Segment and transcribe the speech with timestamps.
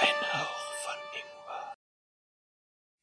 [0.00, 1.74] Ein Hauch von Ingwer.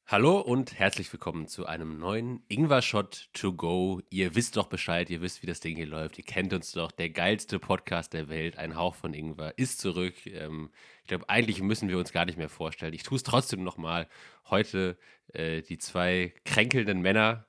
[0.08, 4.02] Hallo und herzlich willkommen zu einem neuen Ingwer-Shot to go.
[4.10, 6.18] Ihr wisst doch Bescheid, ihr wisst, wie das Ding hier läuft.
[6.18, 6.92] Ihr kennt uns doch.
[6.92, 10.26] Der geilste Podcast der Welt, ein Hauch von Ingwer, ist zurück.
[10.26, 10.72] Ähm,
[11.04, 12.94] ich glaube, eigentlich müssen wir uns gar nicht mehr vorstellen.
[12.94, 14.08] Ich tue es trotzdem nochmal.
[14.50, 14.98] Heute
[15.34, 17.46] äh, die zwei kränkelnden Männer.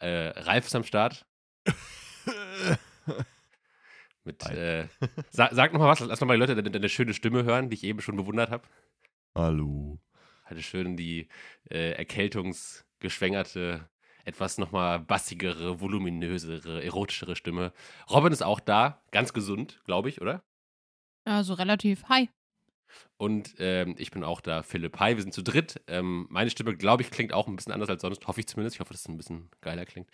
[0.00, 1.24] Äh, Ralf ist am Start.
[4.24, 4.88] Mit, äh,
[5.30, 7.84] sag, sag nochmal was, lass nochmal die Leute deine, deine schöne Stimme hören, die ich
[7.84, 8.66] eben schon bewundert habe.
[9.38, 10.00] Hallo.
[10.42, 11.28] Hatte schön die
[11.70, 13.88] äh, erkältungsgeschwängerte,
[14.24, 17.72] etwas nochmal bassigere, voluminösere, erotischere Stimme.
[18.10, 20.42] Robin ist auch da, ganz gesund, glaube ich, oder?
[21.24, 22.02] Ja, so relativ.
[22.08, 22.28] Hi.
[23.16, 24.98] Und ähm, ich bin auch da, Philipp.
[24.98, 25.82] Hi, wir sind zu dritt.
[25.86, 28.74] Ähm, meine Stimme, glaube ich, klingt auch ein bisschen anders als sonst, hoffe ich zumindest.
[28.74, 30.10] Ich hoffe, dass es ein bisschen geiler klingt.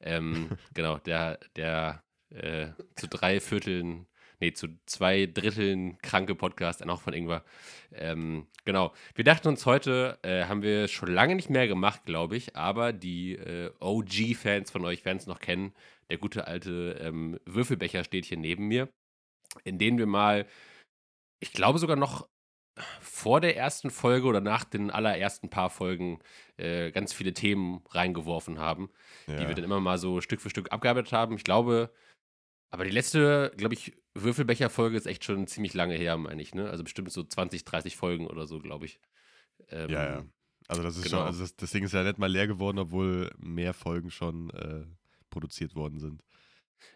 [0.00, 4.06] Ähm, genau, der, der äh, zu drei Vierteln,
[4.40, 7.44] nee, zu zwei Dritteln kranke Podcast, dann auch von Ingwer.
[7.92, 8.92] Ähm, genau.
[9.14, 12.92] Wir dachten uns heute, äh, haben wir schon lange nicht mehr gemacht, glaube ich, aber
[12.92, 15.72] die äh, OG-Fans von euch werden es noch kennen.
[16.10, 18.88] Der gute alte ähm, Würfelbecher steht hier neben mir,
[19.64, 20.46] in denen wir mal,
[21.40, 22.28] ich glaube sogar noch
[23.00, 26.18] vor der ersten Folge oder nach den allerersten paar Folgen
[26.58, 28.90] äh, ganz viele Themen reingeworfen haben,
[29.26, 29.36] Ja.
[29.36, 31.36] die wir dann immer mal so Stück für Stück abgearbeitet haben.
[31.36, 31.90] Ich glaube,
[32.70, 36.68] aber die letzte, glaube ich, Würfelbecher-Folge ist echt schon ziemlich lange her, meine ich, ne?
[36.70, 39.00] Also bestimmt so 20, 30 Folgen oder so, glaube ich.
[39.68, 40.24] Ähm, ja, ja.
[40.68, 41.18] Also das ist genau.
[41.18, 44.50] schon, also das, das Ding ist ja nicht mal leer geworden, obwohl mehr Folgen schon
[44.50, 44.84] äh,
[45.30, 46.22] produziert worden sind.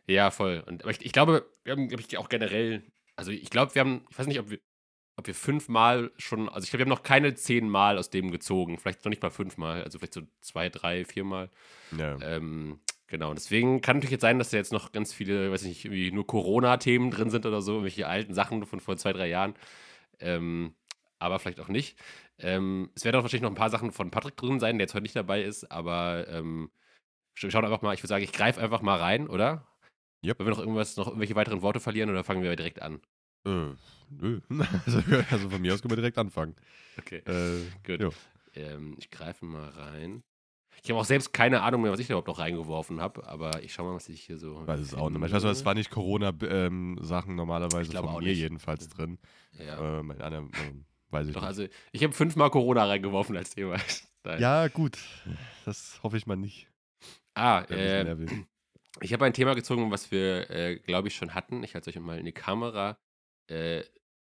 [0.07, 0.63] Ja, voll.
[0.67, 2.83] Und, aber ich, ich glaube, wir haben, glaube ich, auch generell,
[3.17, 4.59] also ich glaube, wir haben, ich weiß nicht, ob wir,
[5.17, 8.79] ob wir fünfmal schon, also ich glaube, wir haben noch keine zehnmal aus dem gezogen.
[8.79, 11.51] Vielleicht noch nicht mal fünfmal, also vielleicht so zwei, drei, viermal.
[11.97, 12.19] Ja.
[12.23, 15.69] Ähm, genau, deswegen kann natürlich jetzt sein, dass da jetzt noch ganz viele, weiß ich
[15.69, 19.29] nicht, irgendwie nur Corona-Themen drin sind oder so, irgendwelche alten Sachen von vor zwei, drei
[19.29, 19.55] Jahren.
[20.19, 20.75] Ähm,
[21.19, 21.99] aber vielleicht auch nicht.
[22.39, 24.95] Ähm, es werden auch wahrscheinlich noch ein paar Sachen von Patrick drin sein, der jetzt
[24.95, 26.71] heute nicht dabei ist, aber ähm,
[27.35, 29.67] wir schauen einfach mal, ich würde sagen, ich greife einfach mal rein, oder?
[30.25, 30.39] Yep.
[30.39, 33.01] Wollen wir noch irgendwas, noch irgendwelche weiteren Worte verlieren oder fangen wir direkt an?
[33.47, 33.75] Äh,
[34.11, 34.41] nö.
[34.87, 36.57] Also, also von mir aus können wir direkt anfangen.
[36.99, 37.23] Okay.
[37.27, 38.15] Äh, Gut.
[38.55, 40.23] Ähm, ich greife mal rein.
[40.83, 43.63] Ich habe auch selbst keine Ahnung mehr, was ich da überhaupt noch reingeworfen habe, aber
[43.63, 44.67] ich schau mal, was ich hier so.
[44.67, 45.23] weiß es auch nicht.
[45.25, 48.39] Ich weiß es war nicht Corona-Sachen normalerweise Ich glaube von mir nicht.
[48.39, 49.19] jedenfalls drin.
[49.59, 49.99] Ja.
[49.99, 51.49] Äh, meine anderen, ähm, weiß ich Doch, nicht.
[51.49, 53.77] also ich habe fünfmal Corona reingeworfen als Thema.
[54.39, 54.99] Ja, gut.
[55.65, 56.69] Das hoffe ich mal nicht.
[57.33, 58.15] Ah, äh,
[59.01, 61.63] ich habe ein Thema gezogen, was wir, äh, glaube ich, schon hatten.
[61.63, 62.99] Ich halte es euch mal in die Kamera.
[63.47, 63.81] Äh,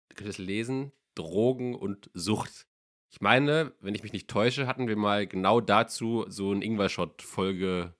[0.09, 0.91] könnt ihr es lesen?
[1.15, 2.67] Drogen und Sucht.
[3.11, 7.21] Ich meine, wenn ich mich nicht täusche, hatten wir mal genau dazu so ein Ingwer-Shot
[7.21, 7.93] Folge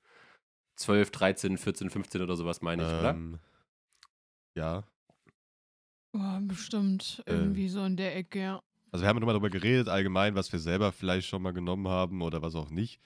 [0.78, 3.12] 12, 13, 14, 15 oder sowas, meine ich, oder?
[3.12, 3.40] Ähm,
[4.56, 4.84] ja.
[6.14, 7.34] Oh, bestimmt Äh.
[7.34, 8.64] irgendwie so in der Ecke, ja.
[8.92, 12.22] Also wir haben nochmal darüber geredet, allgemein, was wir selber vielleicht schon mal genommen haben
[12.22, 13.00] oder was auch nicht.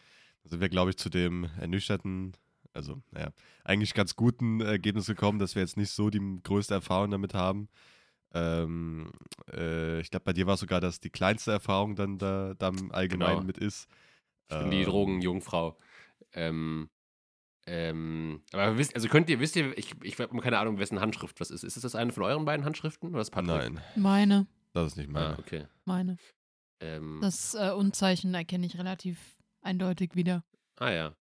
[0.44, 2.34] Da sind wir, glaube ich, zu dem ernüchterten,
[2.74, 3.30] also, naja,
[3.64, 7.68] eigentlich ganz guten Ergebnis gekommen, dass wir jetzt nicht so die größte Erfahrung damit haben.
[8.34, 9.12] Ähm,
[9.52, 12.70] äh, ich glaube, bei dir war es sogar, dass die kleinste Erfahrung dann da, da
[12.70, 13.48] im Allgemeinen Genau.
[13.48, 13.88] mit ist.
[14.52, 15.78] Ich bin die Ähm, Drogenjungfrau.
[16.34, 16.90] Ähm,
[17.68, 21.40] ähm, aber wisst, also könnt ihr, wisst ihr, ich, ich habe keine Ahnung, wessen Handschrift
[21.40, 21.64] was ist.
[21.64, 23.48] Ist es das eine von euren beiden Handschriften oder das Patrick?
[23.74, 25.36] Nein, Meine, das ist nicht meine.
[25.36, 25.66] Ah, okay.
[25.86, 26.18] meine.
[26.82, 29.18] Ähm, Das äh, Unzeichen erkenne ich relativ
[29.62, 30.44] eindeutig wieder.
[30.78, 31.16] ah ja.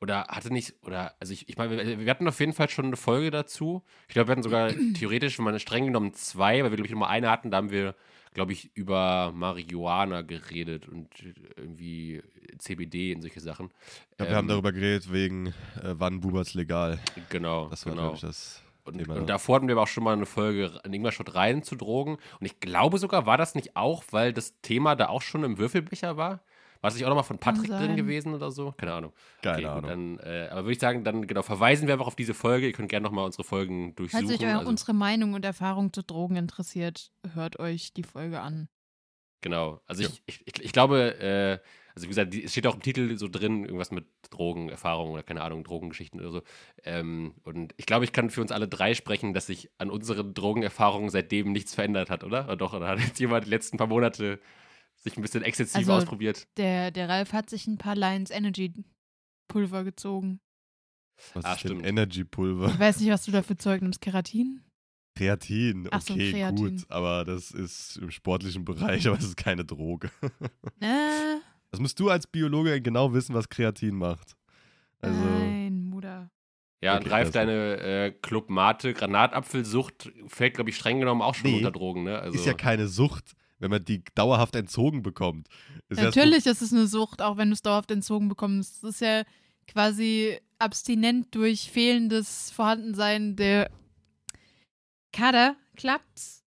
[0.00, 2.96] Oder hatte nicht, oder, also ich, ich meine, wir, hatten auf jeden Fall schon eine
[2.96, 3.82] Folge dazu.
[4.08, 6.90] Ich glaube, wir hatten sogar theoretisch, wenn man streng genommen zwei, weil wir, glaube ich,
[6.92, 7.94] nur mal eine hatten, da haben wir,
[8.32, 11.08] glaube ich, über Marihuana geredet und
[11.56, 12.22] irgendwie
[12.58, 13.70] CBD und solche Sachen.
[14.10, 15.52] Ich glaub, wir haben Ähm, darüber geredet, wegen äh,
[15.92, 16.98] wann Buberts legal.
[17.28, 18.02] Genau, Das war, genau.
[18.04, 19.20] glaube ich, das Und, und da.
[19.20, 22.14] davor hatten wir aber auch schon mal eine Folge in Ingwer-Shot rein zu Drogen.
[22.40, 25.58] Und ich glaube sogar, war das nicht auch, weil das Thema da auch schon im
[25.58, 26.40] Würfelbecher war?
[26.80, 28.72] War das nicht auch nochmal von Patrick drin gewesen oder so?
[28.72, 29.12] Keine Ahnung.
[29.42, 29.82] Keine okay, Ahnung.
[29.82, 32.66] Gut, dann, äh, aber würde ich sagen, dann genau, verweisen wir einfach auf diese Folge.
[32.66, 34.46] Ihr könnt gerne nochmal unsere Folgen Falls durchsuchen.
[34.46, 38.68] euch also, unsere Meinung und Erfahrung zu Drogen interessiert, hört euch die Folge an.
[39.42, 39.80] genau.
[39.86, 40.08] Also Ja.
[40.26, 41.58] ich, ich, ich, glaube, äh,
[41.94, 45.42] also wie gesagt, es steht auch im Titel so drin, irgendwas mit Drogenerfahrung oder keine
[45.42, 46.42] Ahnung, Drogengeschichten oder so.
[46.84, 50.32] Ähm, und ich glaube, ich kann für uns alle drei sprechen, dass sich an unseren
[50.34, 52.44] Drogenerfahrungen seitdem nichts verändert hat, oder?
[52.44, 54.40] Oder doch, oder hat jetzt jemand die letzten paar Monate
[55.00, 56.46] sich ein bisschen exzessiv Also- ausprobiert?
[56.56, 58.72] Der, der Ralf hat sich ein paar Lions Energy
[59.48, 60.40] Pulver gezogen.
[61.34, 61.86] Was Ah, ist denn stimmt.
[61.86, 62.68] Energy-Pulver?
[62.68, 64.00] Ich weiß nicht, was du dafür Zeug nimmst.
[64.00, 64.62] Keratin?
[65.18, 66.56] Kreatin, Ach so, okay, Kreatin.
[66.78, 70.10] gut, aber das ist im sportlichen Bereich, aber es ist keine Droge.
[70.80, 71.36] Äh,
[71.70, 74.34] Das musst du als Biologe genau wissen, was Kreatin macht.
[75.00, 76.30] Also, nein, Mutter.
[76.82, 81.20] Ja, Okay, und Ralf, das- deine äh, Club Mate Granatapfelsucht fällt, glaube ich, streng genommen
[81.20, 82.18] auch schon Nee, unter Drogen, ne?
[82.18, 83.34] Also, ist ja keine Sucht.
[83.60, 85.48] Wenn man die dauerhaft entzogen bekommt.
[85.88, 88.82] Ist Natürlich ist es eine Sucht, auch wenn du es dauerhaft entzogen bekommst.
[88.82, 89.22] Das ist ja
[89.68, 93.70] quasi abstinent durch fehlendes Vorhandensein der
[95.12, 96.44] Kader, klappt's?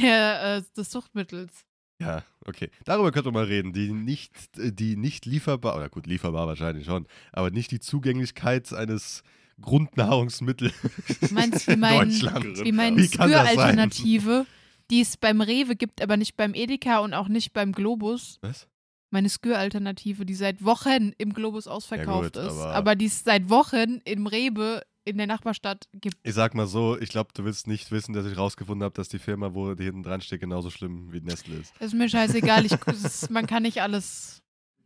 [0.00, 1.64] Der, äh, des Suchtmittels.
[2.00, 2.70] Ja, okay.
[2.84, 3.72] Darüber könnte man mal reden.
[3.72, 9.22] Die nicht, die nicht lieferbar, oder gut, lieferbar wahrscheinlich schon, aber nicht die Zugänglichkeit eines
[9.60, 10.74] Grundnahrungsmittels
[11.20, 13.02] Du meinst wie mein, wie meine?
[13.02, 14.44] Skür-Alternative,
[14.90, 18.38] die es beim Rewe gibt, aber nicht beim Edeka und auch nicht beim Globus.
[18.40, 18.68] Was?
[19.10, 23.22] Meine Skür-Alternative, die seit Wochen im Globus ausverkauft Ja gut, ist, aber- aber die es
[23.24, 26.16] seit Wochen im Rewe in der Nachbarstadt gibt.
[26.24, 29.08] Ich sag mal so, ich glaube, du willst nicht wissen, dass ich rausgefunden habe, dass
[29.08, 31.72] die Firma, wo die hinten dran steht, genauso schlimm wie Nestle ist.
[31.80, 34.35] Ist mir scheißegal, ich, ist, man kann nicht alles.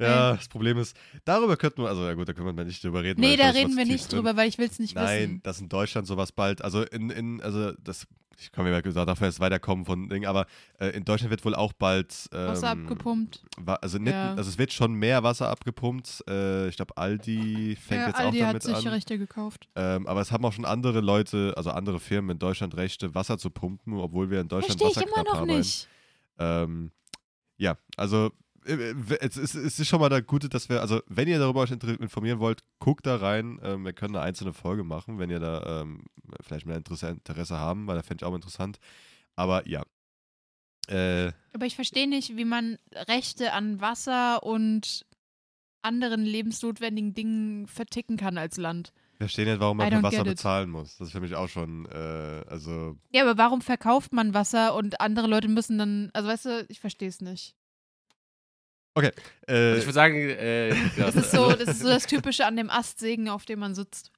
[0.07, 3.03] Ja, das Problem ist, darüber könnten wir, also ja gut, da können wir nicht drüber
[3.03, 3.21] reden.
[3.21, 4.19] Nee, ich da reden wir nicht drin.
[4.19, 5.43] drüber, weil ich will es nicht Nein, wissen.
[5.43, 8.07] dass in Deutschland sowas bald, also in, in also das,
[8.39, 10.47] ich komme mir gesagt, dafür jetzt weiterkommen von Dingen, aber
[10.79, 13.43] äh, in Deutschland wird wohl auch bald ähm, Wasser abgepumpt.
[13.83, 14.35] Also, nicht, Ja.
[14.35, 16.25] also es wird schon mehr Wasser abgepumpt.
[16.27, 18.89] Äh, ich glaube, Aldi fängt Ja, jetzt Aldi auch hat damit sich an.
[18.89, 19.69] Rechte gekauft.
[19.77, 23.37] Ähm, aber es haben auch schon andere Leute, also andere Firmen in Deutschland Rechte, Wasser
[23.37, 25.59] zu pumpen, obwohl wir in Deutschland Verstehe ich Wasser immer noch haben.
[25.59, 25.87] nicht.
[26.39, 26.93] Ähm,
[27.59, 28.31] ja, also
[28.65, 31.71] es ist, es ist schon mal das Gute, dass wir, also wenn ihr darüber euch
[31.71, 33.59] informieren wollt, guckt da rein.
[33.63, 36.05] Ähm, wir können eine einzelne Folge machen, wenn ihr da ähm,
[36.43, 38.79] vielleicht mehr Interesse, Interesse haben, weil da fände ich auch interessant.
[39.37, 39.83] Aber ja.
[40.89, 45.07] Äh, Aber ich verstehe nicht, wie man Rechte an Wasser und
[45.83, 48.93] anderen lebensnotwendigen Dingen verticken kann als Land.
[49.19, 50.99] wir verstehen nicht, warum man für Wasser bezahlen muss.
[50.99, 55.01] Das ist für mich auch schon, äh, also Ja, aber warum verkauft man Wasser und
[55.01, 57.55] andere Leute müssen dann, also weißt du, ich verstehe es nicht.
[58.97, 59.11] Äh,
[59.47, 62.71] Also ich würde sagen, äh, Das ist, so, das ist so das Typische an dem
[62.71, 64.11] Astsägen, auf dem man sitzt.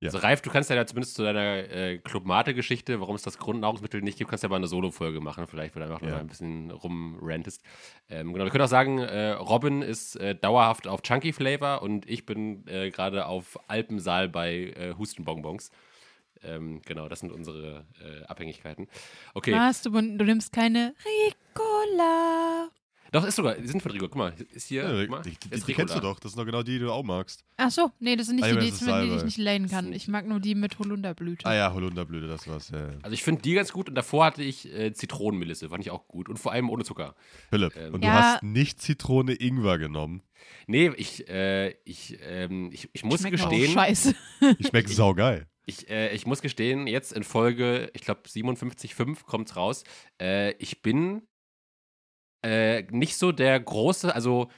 [0.00, 0.08] Ja.
[0.08, 4.18] Also Ralf, du kannst ja zumindest zu deiner äh, Club-Mate-Geschichte, warum es das Grundnahrungsmittel nicht
[4.18, 6.10] gibt, kannst du ja mal eine Solo-Folge machen, vielleicht, wo du einfach Ja.
[6.10, 7.62] mal ein bisschen rumrantest.
[8.10, 12.08] Ähm, genau, wir können auch sagen, äh, Robin ist äh, dauerhaft auf Chunky Flavor und
[12.08, 15.70] ich bin äh, gerade auf Alpensaal bei äh, Hustenbonbons.
[16.42, 18.88] Ähm, genau, das sind unsere äh, Abhängigkeiten.
[19.32, 19.80] Okay, Was?
[19.80, 22.53] Du, du nimmst keine Ricola.
[23.14, 24.06] Doch, ist sogar, die sind von Rico.
[24.08, 26.18] Guck mal, ist hier, ja, guck mal, die, die, ist die kennst du doch.
[26.18, 27.44] Das sind doch genau die, die du auch magst.
[27.56, 29.92] Ach so, nee, das sind nicht Ah, die, die, die, die ich nicht layen kann.
[29.92, 31.46] Ich mag nur die mit Holunderblüte.
[31.46, 32.70] Ah ja, Holunderblüte, das war's.
[32.70, 32.90] Ja.
[33.02, 36.08] Also ich finde die ganz gut und davor hatte ich äh, Zitronenmelisse, fand ich auch
[36.08, 37.14] gut und vor allem ohne Zucker.
[37.50, 38.14] Philipp, Ähm, und du Ja.
[38.34, 40.22] hast nicht Zitrone Ingwer genommen.
[40.66, 44.14] Nee, ich, äh, ich, ähm, ich, ich muss Schmeckt auch gestehen, scheiße.
[44.58, 45.46] Die schmeckt saugeil.
[45.66, 49.84] ich, äh, ich muss gestehen, jetzt in Folge, ich glaube 57,5 kommt's raus,
[50.20, 51.22] äh, ich bin
[52.44, 54.48] äh, nicht so der große, also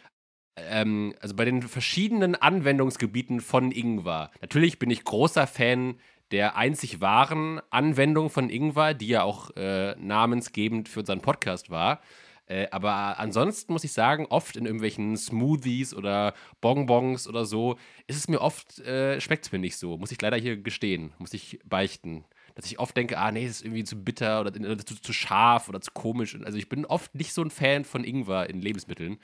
[0.56, 4.30] ähm, also bei den verschiedenen Anwendungsgebieten von Ingwer.
[4.40, 5.96] Natürlich bin ich großer Fan
[6.32, 12.00] der einzig wahren Anwendung von Ingwer, die ja auch äh, namensgebend für unseren Podcast war.
[12.46, 18.16] Äh, aber ansonsten muss ich sagen, oft in irgendwelchen Smoothies oder Bonbons oder so, ist
[18.16, 19.98] es mir oft, äh, schmeckt es mir nicht so.
[19.98, 22.24] Muss ich leider hier gestehen, muss ich beichten.
[22.56, 25.12] Dass ich oft denke, ah nee, das ist irgendwie zu bitter oder, oder zu, zu
[25.12, 26.36] scharf oder zu komisch.
[26.42, 29.18] Also ich bin oft nicht so ein Fan von Ingwer in Lebensmitteln.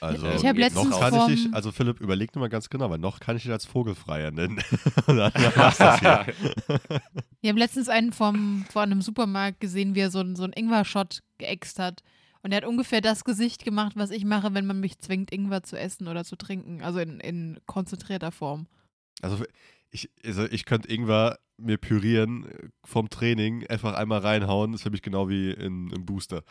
[0.00, 2.68] Also, Ich hab jetzt letztens noch kann ich dich, also Philipp, überleg dir mal ganz
[2.68, 4.62] genau, weil noch kann ich dich als Vogelfreier nennen.
[5.06, 6.26] Und dann war's das hier.
[7.40, 10.52] Wir haben letztens einen vom, vor einem Supermarkt gesehen, wie er so, einen- so einen
[10.52, 12.02] Ingwer-Shot geäxt hat.
[12.42, 15.62] Und er hat ungefähr das Gesicht gemacht, was ich mache, wenn man mich zwingt, Ingwer
[15.62, 16.82] zu essen oder zu trinken.
[16.82, 18.66] Also in, in konzentrierter Form.
[19.22, 19.42] Also
[19.94, 24.72] ich, also ich könnte Ingwer mir pürieren äh, vom Training, einfach einmal reinhauen.
[24.72, 26.42] Das ist für mich genau wie in, im Booster.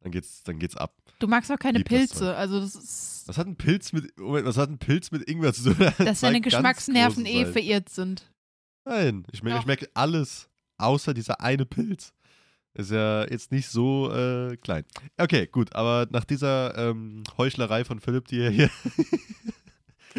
[0.00, 0.96] Dann geht's, dann geht's ab.
[1.18, 2.14] Du magst auch keine Lieb das Pilze.
[2.14, 2.36] Zeug.
[2.36, 5.52] Also das ist, Was hat ein Pilz mit, Moment, was hat ein Pilz mit Ingwer
[5.52, 5.92] zu tun?
[5.98, 8.30] dass deine Geschmacksnerven eh verirrt sind.
[8.84, 9.56] Nein, ich Doch.
[9.56, 12.14] ich schmeck alles, außer dieser eine Pilz.
[12.74, 14.84] Ist ja jetzt nicht so äh, klein.
[15.16, 18.70] Okay, gut, aber nach dieser ähm, Heuchlerei von Philipp, die er hier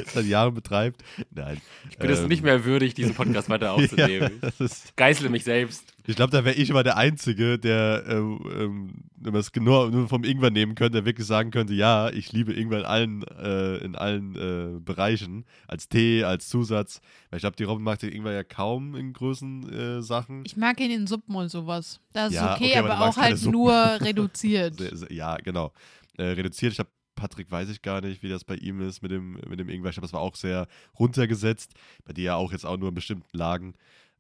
[0.14, 1.60] seit Jahren betreibt, nein.
[1.90, 4.42] Ich bin es Ähm, nicht mehr würdig, diesen Podcast weiter Ja, aufzunehmen.
[4.60, 5.94] ist, Geißle mich selbst.
[6.08, 9.92] ich glaube, da wäre ich immer der Einzige, der, ähm, ähm, wenn man es nur,
[9.92, 13.24] nur vom Ingwer nehmen könnte, der wirklich sagen könnte, ja, ich liebe Ingwer in allen,
[13.24, 17.02] äh, in allen äh, Bereichen, als Tee, als Zusatz.
[17.30, 20.44] Weil ich glaube, die Robin mag den Ingwer ja kaum in großen äh, Sachen.
[20.46, 22.00] Ich mag ihn in Suppen und sowas.
[22.14, 23.52] Das ist Ja, okay, okay, aber aber auch halt Suppen.
[23.52, 24.76] nur reduziert.
[25.12, 25.72] Ja, genau.
[26.18, 26.72] Äh, reduziert.
[26.72, 26.90] Ich glaube,
[27.20, 29.90] Patrick weiß ich gar nicht, wie das bei ihm ist mit dem, mit dem Ingwer.
[29.90, 31.74] Ich glaube, das war auch sehr runtergesetzt.
[32.06, 33.76] Bei dir ja auch jetzt auch nur in bestimmten Lagen.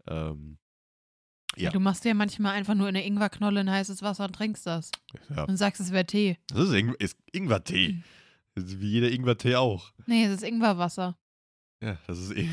[0.07, 0.57] Ähm,
[1.55, 1.71] Ja.
[1.71, 4.91] Du machst dir manchmal einfach nur eine Ingwerknolle in heißes Wasser und trinkst das.
[5.35, 5.43] ja.
[5.45, 6.37] Und sagst, es wäre Tee.
[6.47, 7.93] Das ist, Ing ist Ingwertee.
[7.93, 8.03] Mhm.
[8.81, 9.91] Wie jeder Ingwertee auch.
[10.05, 11.17] Nee, es ist Ingwerwasser.
[11.81, 12.49] Ja, das ist eh.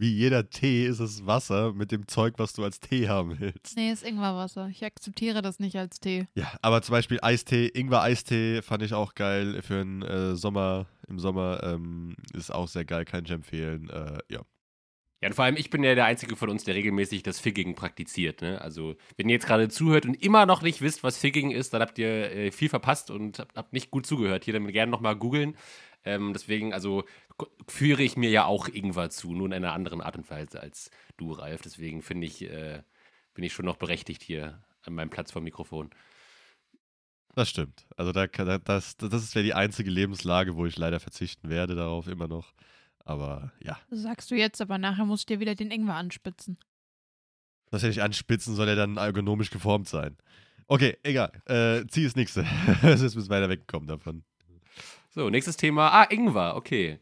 [0.00, 3.76] Wie jeder Tee ist es Wasser mit dem Zeug, was du als Tee haben willst.
[3.76, 4.68] Nee, ist Ingwerwasser.
[4.68, 6.26] Ich akzeptiere das nicht als Tee.
[6.34, 10.86] Ja, aber zum Beispiel Eistee, Ingwer-Eistee fand ich auch geil für den äh, Sommer.
[11.06, 13.90] Im Sommer ähm, ist auch sehr geil, kann ich empfehlen.
[13.90, 14.40] Äh, ja.
[15.22, 17.74] Ja, und vor allem, ich bin ja der Einzige von uns, der regelmäßig das Figging
[17.74, 18.40] praktiziert.
[18.40, 18.58] Ne?
[18.58, 21.82] Also, wenn ihr jetzt gerade zuhört und immer noch nicht wisst, was Figging ist, dann
[21.82, 24.44] habt ihr äh, viel verpasst und habt, habt nicht gut zugehört.
[24.44, 25.56] Hier dann gerne nochmal googeln.
[26.04, 27.04] Ähm, deswegen, also,
[27.68, 30.90] führe ich mir ja auch Ingwer zu, nur in einer anderen Art und Weise als
[31.16, 31.60] du, Ralf.
[31.62, 32.82] Deswegen finde ich, äh,
[33.34, 35.90] bin ich schon noch berechtigt hier an meinem Platz vom Mikrofon.
[37.34, 37.86] Das stimmt.
[37.96, 41.74] Also da, kann- da das, das wäre die einzige Lebenslage, wo ich leider verzichten werde
[41.74, 42.52] darauf immer noch.
[43.04, 46.58] Aber ja, Das sagst du jetzt, aber nachher musst du dir wieder den Ingwer anspitzen.
[47.70, 50.16] das hätte ich anspitzen, soll er dann ergonomisch geformt sein.
[50.66, 51.30] Okay, egal.
[51.46, 52.44] Äh, zieh das nächste.
[52.82, 54.24] Es ist bis weiter weggekommen davon.
[55.10, 55.88] So, nächstes Thema.
[55.92, 56.98] Ah, Ingwer, okay.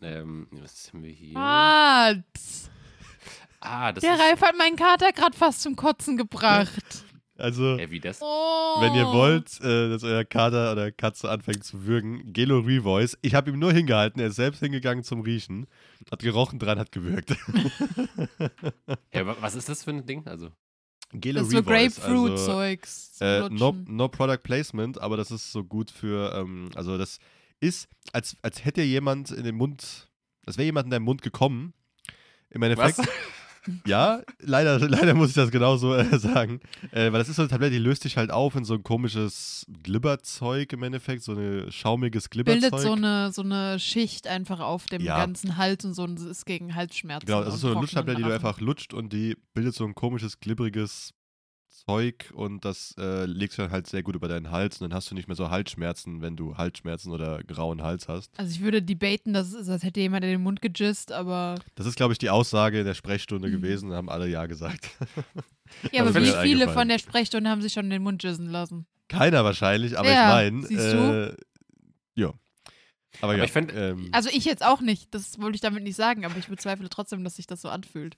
[0.00, 1.36] Ähm, was haben wir hier?
[1.36, 2.14] Ah.
[3.60, 4.20] Ah, das der ist.
[4.20, 6.72] Ralf hat meinen Kater gerade fast zum Kotzen gebracht.
[7.40, 8.18] Also, Äh, wie das?
[8.20, 8.80] Oh.
[8.80, 13.16] wenn ihr wollt, äh, dass euer Kater oder Katze anfängt zu würgen, Gelo Revoice.
[13.22, 15.68] Ich habe ihm nur hingehalten, er ist selbst hingegangen zum Riechen,
[16.10, 17.36] hat gerochen dran, hat gewürgt.
[19.14, 20.26] Ja, wa- was ist das für ein Ding?
[20.26, 20.48] Also,
[21.12, 23.12] Gelo Das ist so Revoice, also, Grapefruit-Zeugs.
[23.14, 27.20] zum Äh, no, no Product Placement, aber das ist so gut für, ähm, also das
[27.60, 30.08] ist, als, als hätte jemand in den Mund,
[30.46, 31.74] als wäre jemand in deinen Mund gekommen.
[32.50, 32.98] Im Endeffekt.
[32.98, 33.08] was?
[33.86, 36.60] Ja, leider, leider muss ich das genauso äh, sagen.
[36.90, 38.82] Äh, weil das ist so eine Tablette, die löst sich halt auf in so ein
[38.82, 42.70] komisches Glibberzeug im Endeffekt, so ein schaumiges Glibberzeug.
[42.70, 45.18] Bildet so eine, so eine Schicht einfach auf dem Ja.
[45.18, 47.26] ganzen Hals und so und ist gegen Halsschmerzen.
[47.26, 49.94] Genau, das ist so eine Lutschtablette, die du einfach lutscht und die bildet so ein
[49.94, 51.12] komisches, glibberiges
[51.70, 54.96] Zeug und das äh, legst du dann halt sehr gut über deinen Hals und dann
[54.96, 58.38] hast du nicht mehr so Halsschmerzen, wenn du Halsschmerzen oder grauen Hals hast.
[58.38, 61.56] Also ich würde debaten, dass als hätte jemand in den Mund gejist, aber.
[61.74, 63.52] Das ist, glaube ich, die Aussage in der Sprechstunde Mhm.
[63.52, 64.88] gewesen, haben alle ja gesagt.
[65.92, 68.22] Ja, Aber aber ist wie viele von der Sprechstunde haben sich schon in den Mund
[68.22, 68.86] jissen lassen?
[69.08, 70.96] Keiner wahrscheinlich, aber Ja, ich meine, siehst du?
[70.96, 71.36] äh,
[72.14, 72.32] ja.
[73.20, 75.96] Aber, ja, ich fänd- ähm, Also ich jetzt auch nicht, das wollte ich damit nicht
[75.96, 78.16] sagen, aber ich bezweifle trotzdem, dass sich das so anfühlt.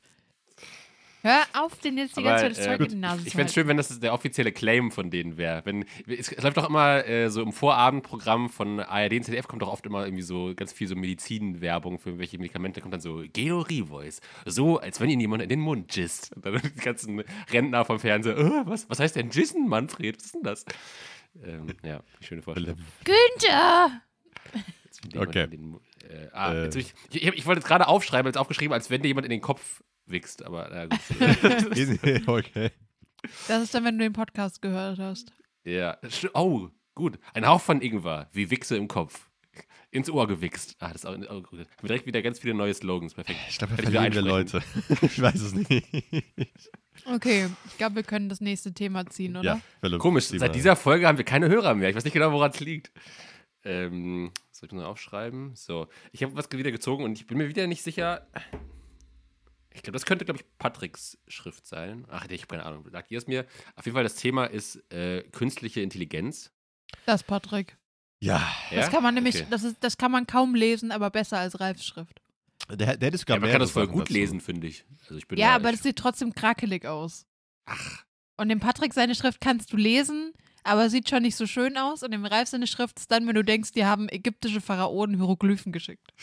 [1.23, 3.47] Hör auf, den jetzt die ganze Zeit das äh, Zeug in die Nase Ich fände
[3.47, 5.62] es schön, wenn das der offizielle Claim von denen wäre.
[5.65, 9.62] Wenn, es, es läuft doch immer äh, so im Vorabendprogramm von ARD und ZDF kommt
[9.62, 12.81] doch oft immer irgendwie so ganz viel so Medizinwerbung für welche Medikamente.
[12.81, 14.21] kommt dann so Gelo Revoice.
[14.47, 16.35] So, als wenn ihnen jemand in den Mund jisst.
[16.35, 18.39] Und dann die ganzen Rentner vom Fernseher.
[18.39, 20.17] Äh, was, was heißt denn jissen, Manfred?
[20.17, 20.65] Was ist denn das?
[21.45, 22.77] Ähm, ja, schöne Vorstellung.
[23.05, 24.03] Günther!
[25.17, 25.47] Okay.
[25.47, 25.77] den
[26.09, 26.79] Äh, ah, Äh.
[26.79, 29.41] ich, ich, ich wollte jetzt gerade aufschreiben, als aufgeschrieben, als wenn dir jemand in den
[29.41, 30.45] Kopf wichst.
[30.45, 32.29] Aber na gut.
[32.29, 32.71] okay.
[33.49, 35.33] Das ist dann, wenn du den Podcast gehört hast.
[35.64, 35.99] Ja.
[36.35, 37.19] Oh, gut.
[37.35, 39.29] Ein Hauch von Ingwer, wie Wichse im Kopf.
[39.93, 40.76] Ins Ohr gewichst.
[40.79, 41.59] Ah, das ist auch, auch gut.
[41.59, 43.12] Haben direkt wieder ganz viele neue Slogans.
[43.12, 43.40] Perfekt.
[43.49, 44.62] Ich glaube, wir verlieren wir Leute.
[45.02, 45.88] ich weiß es nicht.
[47.07, 49.61] Okay, ich glaube, wir können das nächste Thema ziehen, oder?
[49.83, 51.88] Ja, Komisch, seit dieser Folge haben wir keine Hörer mehr.
[51.90, 52.93] Ich weiß nicht genau, woran es liegt.
[53.64, 55.55] Ähm, soll ich mal aufschreiben?
[55.55, 58.26] So, ich habe was wieder gezogen und ich bin mir wieder nicht sicher.
[59.73, 62.05] Ich glaube, das könnte, glaube ich, Patricks Schrift sein.
[62.09, 62.85] Ach, ich habe keine Ahnung.
[62.91, 63.47] Sagt ihr es mir?
[63.77, 66.50] Auf jeden Fall, das Thema ist äh, künstliche Intelligenz.
[67.07, 67.77] Das, Patrick.
[68.21, 68.77] Ja, Ja?
[68.81, 69.47] Das kann man nämlich, Okay.
[69.50, 72.21] das, ist, das kann man kaum lesen, aber besser als Ralfs Schrift.
[72.69, 74.12] der, der hat sogar Ja, man kann das voll gut dazu.
[74.15, 74.85] lesen, finde ich.
[75.03, 77.27] Also ich bin Ja, da, aber ich, das sieht trotzdem krakelig aus.
[77.67, 78.05] Ach,
[78.37, 80.33] Und dem Patrick seine Schrift kannst du lesen,
[80.65, 82.03] aber sieht schon nicht so schön aus.
[82.03, 85.71] Und dem Ralf seine Schrift ist dann, wenn du denkst, die haben ägyptische Pharaonen Hieroglyphen
[85.73, 86.11] geschickt.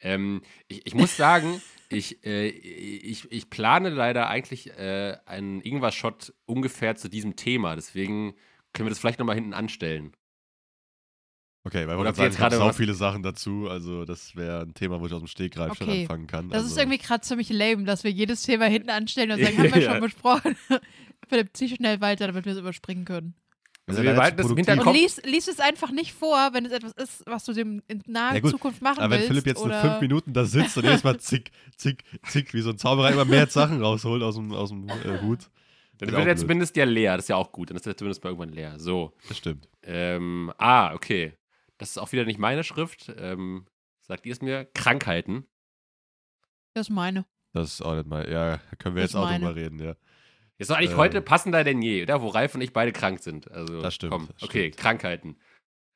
[0.00, 1.62] Ähm, ich, ich muss sagen,
[1.94, 7.74] ich, äh, ich, ich plane leider eigentlich äh, einen Ingwer-Shot ungefähr zu diesem Thema.
[7.76, 8.34] Deswegen
[8.72, 10.12] können wir das vielleicht nochmal hinten anstellen.
[11.66, 13.68] Okay, weil wir jetzt ich habe gerade so viele Sachen dazu.
[13.70, 16.02] Also, das wäre ein Thema, wo ich aus dem Stegreif schon Okay.
[16.02, 16.50] anfangen kann.
[16.50, 19.56] Das also, ist irgendwie gerade ziemlich lame, dass wir jedes Thema hinten anstellen und sagen,
[19.56, 20.56] haben wir schon besprochen.
[21.28, 23.34] Philipp, zieh schnell weiter, damit wir es überspringen können.
[23.86, 24.56] Also Ja, wir behalten das im.
[24.56, 24.86] Hinterkopf.
[24.86, 28.02] Und lies, lies es einfach nicht vor, wenn es etwas ist, was du dem in
[28.06, 28.50] naher Ja.
[28.50, 29.28] Zukunft machen Aber wenn willst.
[29.28, 32.60] Philipp jetzt oder in fünf Minuten da sitzt und jedes Mal zick, zick, zick, wie
[32.62, 35.50] so ein Zauberer immer mehr Sachen rausholt aus dem, aus dem äh, Hut.
[35.98, 37.16] Dann wird er zumindest ja leer.
[37.16, 37.70] Das ist ja auch gut.
[37.70, 38.78] Dann ist er zumindest mal irgendwann leer.
[38.80, 39.12] So.
[39.28, 39.68] Das stimmt.
[39.82, 41.34] Ähm, ah, okay.
[41.78, 43.12] Das ist auch wieder nicht meine Schrift.
[43.18, 43.66] Ähm,
[44.00, 44.64] sagt ihr es mir?
[44.74, 45.46] Krankheiten.
[46.72, 47.26] Das ist meine.
[47.52, 48.28] Das ist auch nicht mal.
[48.28, 49.44] Ja, können wir Das jetzt auch meine.
[49.44, 49.94] drüber reden, ja.
[50.58, 50.96] Ist doch eigentlich Ähm.
[50.98, 52.22] heute passender denn je, oder?
[52.22, 53.50] Wo Ralf und ich beide krank sind.
[53.50, 54.76] Also, Das stimmt, Komm, okay, stimmt.
[54.76, 55.36] Krankheiten.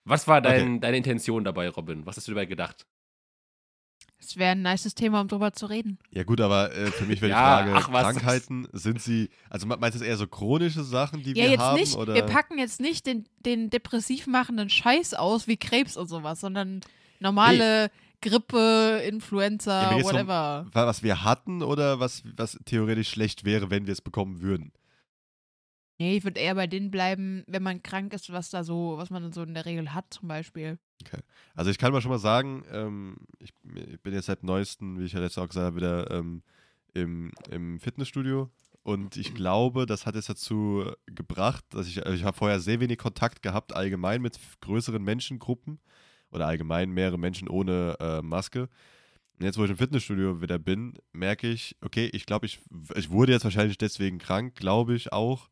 [0.04, 0.80] Was war dein, Okay.
[0.80, 2.06] deine Intention dabei, Robin?
[2.06, 2.86] Was hast du dabei gedacht?
[4.20, 5.98] Es wäre ein nices Thema, um drüber zu reden.
[6.10, 8.02] Ja, gut, aber äh, für mich wäre Ja, die Frage: ach was.
[8.02, 9.30] Krankheiten, sind sie.
[9.48, 11.78] Also, me- meinst du das eher so chronische Sachen, die Ja, wir jetzt haben?
[11.78, 12.14] nicht, oder?
[12.14, 16.80] wir packen jetzt nicht den, den depressiv machenden Scheiß aus wie Krebs und sowas, sondern
[17.20, 20.66] normale Grippe, Influenza, Ja, um- whatever.
[20.72, 24.72] Wa- Was wir hatten oder was, was theoretisch schlecht wäre, wenn wir es bekommen würden.
[26.00, 29.10] Nee, ich würde eher bei denen bleiben, wenn man krank ist, was da so, was
[29.10, 30.78] man so in der Regel hat, zum Beispiel.
[31.54, 35.04] Also ich kann mal schon mal sagen, ähm, ich, ich bin jetzt seit neuestem, wie
[35.04, 36.42] ich ja letztes auch gesagt habe, wieder ähm,
[36.94, 38.48] im, im Fitnessstudio.
[38.84, 42.78] Und ich glaube, das hat jetzt dazu gebracht, dass ich, also ich habe vorher sehr
[42.80, 45.80] wenig Kontakt gehabt, allgemein mit größeren Menschengruppen
[46.30, 48.68] oder allgemein mehrere Menschen ohne äh, Maske.
[49.38, 52.60] Und jetzt, wo ich im Fitnessstudio wieder bin, merke ich, okay, ich glaube, ich,
[52.96, 55.48] ich wurde jetzt wahrscheinlich deswegen krank, glaube ich auch,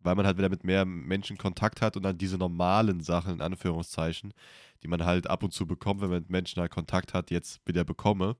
[0.00, 3.40] weil man halt wieder mit mehr Menschen Kontakt hat und dann diese normalen Sachen, in
[3.40, 4.34] Anführungszeichen,
[4.82, 7.60] die man halt ab und zu bekommt, wenn man mit Menschen halt Kontakt hat, jetzt
[7.66, 8.36] wieder bekomme.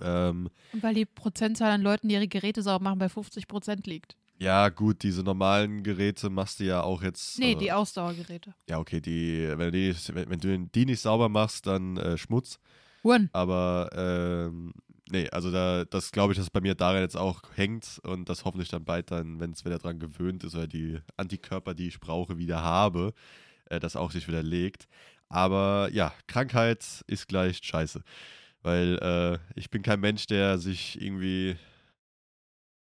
[0.00, 4.16] Ähm, weil die Prozentzahl an Leuten, die ihre Geräte sauber machen, bei 50 Prozent liegt.
[4.38, 7.38] Ja, gut, diese normalen Geräte machst du ja auch jetzt.
[7.38, 8.54] Nee, also, die Ausdauergeräte.
[8.68, 12.58] Ja, okay, die, wenn, du die, wenn, du die nicht sauber machst, dann äh, Schmutz.
[13.02, 13.30] Huren.
[13.32, 14.72] Aber ähm,
[15.10, 18.44] nee, also da, das glaube ich, dass bei mir daran jetzt auch hängt und das
[18.44, 22.00] hoffentlich dann bald dann, wenn es wieder dran gewöhnt ist oder die Antikörper, die ich
[22.00, 23.14] brauche, wieder habe,
[23.66, 24.86] äh, das auch sich wieder legt.
[25.28, 28.02] Aber ja, Krankheit ist gleich scheiße.
[28.62, 31.56] Weil äh, ich bin kein Mensch, der sich irgendwie.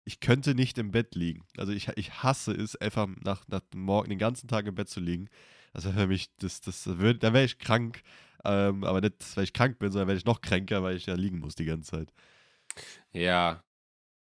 [0.03, 1.45] Ich könnte nicht im Bett liegen.
[1.57, 4.99] Also ich, ich hasse es, einfach nach, nach Morgen den ganzen Tag im Bett zu
[4.99, 5.29] liegen.
[5.73, 8.01] Also für mich, das, das würd, da wäre ich krank.
[8.43, 11.13] Ähm, aber nicht, weil ich krank bin, sondern werde ich noch kränker, weil ich ja
[11.13, 12.13] liegen muss die ganze Zeit.
[13.13, 13.63] Ja.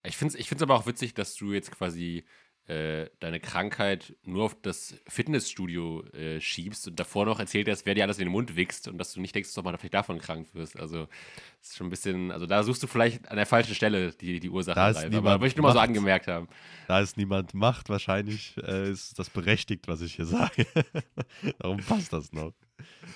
[0.04, 2.26] Ich finde es ich find's aber auch witzig, dass du jetzt quasi
[2.70, 7.96] äh, deine Krankheit nur auf das Fitnessstudio äh, schiebst und davor noch erzählt hast, wer
[7.96, 9.96] dir alles in den Mund wichst und dass du nicht denkst, dass du mal vielleicht
[9.96, 10.80] davon krank wirst.
[10.80, 11.08] Also,
[11.60, 14.40] das ist schon ein bisschen, also da suchst du vielleicht an der falschen Stelle die,
[14.40, 14.76] die Ursache.
[14.76, 15.10] Da ist Ralf.
[15.10, 16.48] niemand aber wollte ich nur mal so angemerkt haben.
[16.88, 20.68] Da es niemand macht, wahrscheinlich äh, ist das berechtigt, was ich hier sage.
[21.58, 22.54] Darum passt das noch.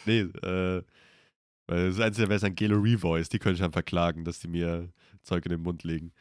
[0.06, 0.82] Nee, äh,
[1.68, 4.48] weil das Einzige wäre es ein Gelo Revoice, die könnte ich dann verklagen, dass die
[4.48, 4.90] mir
[5.22, 6.12] Zeug in den Mund legen.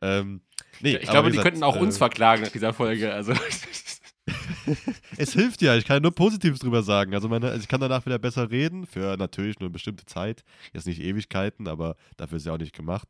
[0.00, 0.40] Ähm,
[0.80, 3.12] nee, ich glaube, wie die gesagt, könnten auch äh, uns verklagen nach dieser Folge.
[3.12, 3.32] Also,
[5.16, 7.14] Es hilft ja, ich kann ja nur Positives drüber sagen.
[7.14, 10.42] Also, meine, also ich kann danach wieder besser reden, für natürlich nur eine bestimmte Zeit.
[10.72, 13.08] Jetzt nicht Ewigkeiten, aber dafür ist ja auch nicht gemacht.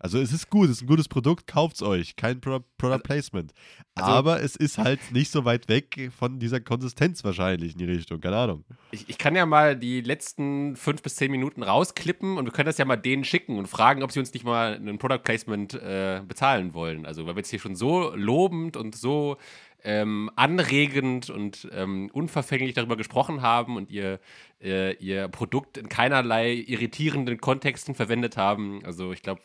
[0.00, 2.14] Also es ist gut, es ist ein gutes Produkt, kauft's euch.
[2.14, 3.52] Kein Pro Product Placement.
[3.96, 7.84] Also- aber es ist halt nicht so weit weg von dieser Konsistenz wahrscheinlich in die
[7.84, 8.64] Richtung, keine Ahnung.
[8.92, 12.66] ich, ich kann ja mal die letzten fünf bis zehn Minuten rausklippen und wir können
[12.66, 15.74] das ja mal denen schicken und fragen, ob sie uns nicht mal ein Product Placement
[15.74, 17.04] äh, bezahlen wollen.
[17.04, 19.36] Also, weil wir jetzt hier schon so lobend und so
[19.82, 24.18] ähm, anregend und ähm, unverfänglich darüber gesprochen haben und ihr,
[24.62, 28.84] äh, ihr Produkt in keinerlei irritierenden Kontexten verwendet haben.
[28.84, 29.40] Also, ich glaube,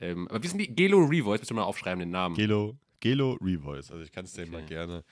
[0.00, 1.40] ähm, aber wie sind die Gelo Revoice?
[1.40, 2.34] Müssen wir mal aufschreiben, den Namen.
[2.36, 3.90] Gelo, Gelo Revoice.
[3.90, 4.50] Also ich kann es dir Okay.
[4.50, 5.04] mal gerne.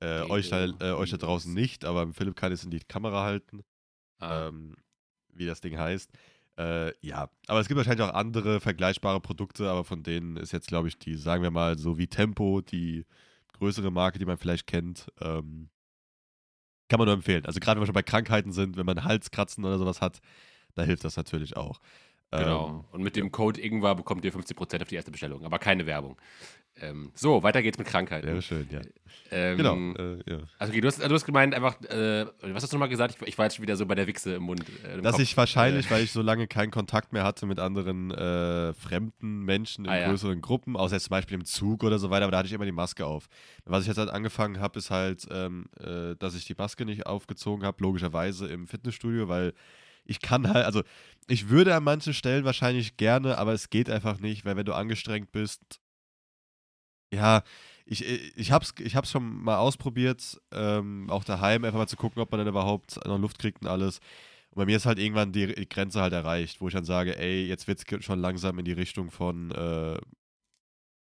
[0.00, 3.22] Äh, euch, da, äh, euch da draußen nicht, aber Philipp kann es in die Kamera
[3.22, 3.62] halten,
[4.18, 4.48] Ah.
[4.48, 4.74] ähm,
[5.34, 6.10] wie das Ding heißt.
[6.58, 10.68] Äh, ja, aber es gibt wahrscheinlich auch andere vergleichbare Produkte, aber von denen ist jetzt,
[10.68, 13.04] glaube ich, die, sagen wir mal, so wie Tempo, die
[13.52, 15.68] größere Marke, die man vielleicht kennt, ähm,
[16.88, 17.44] kann man nur empfehlen.
[17.46, 20.20] Also gerade wenn wir schon bei Krankheiten sind, wenn man Halskratzen oder sowas hat,
[20.74, 21.80] da hilft das natürlich auch.
[22.32, 22.68] Genau.
[22.68, 25.86] Ähm, Und mit dem Code Ingwer bekommt ihr 50% auf die erste Bestellung, aber keine
[25.86, 26.16] Werbung.
[26.82, 28.26] Ähm, so, weiter geht's mit Krankheiten.
[28.28, 28.80] wäre schön, ja.
[29.32, 29.74] Ähm, Genau.
[29.74, 30.38] Äh, ja.
[30.58, 33.16] Also, okay, du, hast, du hast gemeint, einfach, äh, was hast du nochmal gesagt?
[33.20, 34.64] Ich, ich war jetzt schon wieder so bei der Wichse im Mund.
[34.86, 35.22] Äh, im Dass Kopf.
[35.22, 39.84] ich wahrscheinlich, weil ich so lange keinen Kontakt mehr hatte mit anderen äh, fremden Menschen
[39.84, 40.08] in Ah, ja.
[40.08, 42.54] größeren Gruppen, außer jetzt zum Beispiel im Zug oder so weiter, aber da hatte ich
[42.54, 43.28] immer die Maske auf.
[43.66, 47.04] Was ich jetzt halt angefangen habe, ist halt, ähm, äh, dass ich die Maske nicht
[47.04, 49.52] aufgezogen habe, logischerweise im Fitnessstudio, weil
[50.10, 50.82] ich kann halt, also
[51.28, 54.74] ich würde an manchen Stellen wahrscheinlich gerne, aber es geht einfach nicht, weil wenn du
[54.74, 55.80] angestrengt bist,
[57.12, 57.42] ja,
[57.86, 58.04] ich,
[58.36, 62.30] ich hab's, ich hab's schon mal ausprobiert, ähm, auch daheim, einfach mal zu gucken, ob
[62.32, 63.98] man dann überhaupt noch Luft kriegt und alles.
[64.50, 67.46] Und bei mir ist halt irgendwann die Grenze halt erreicht, wo ich dann sage, ey,
[67.46, 69.98] jetzt wird's schon langsam in die Richtung von äh,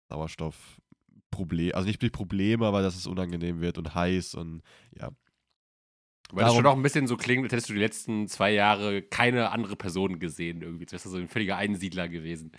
[0.09, 4.61] Sauerstoffproblem, also nicht Probleme, aber dass es unangenehm wird und heiß und
[4.99, 5.09] ja.
[6.31, 8.51] Weil das Darum- schon auch ein bisschen so klingt, als hättest du die letzten zwei
[8.51, 10.85] Jahre keine andere Person gesehen irgendwie.
[10.85, 12.51] Du wärst so ein völliger Einsiedler gewesen.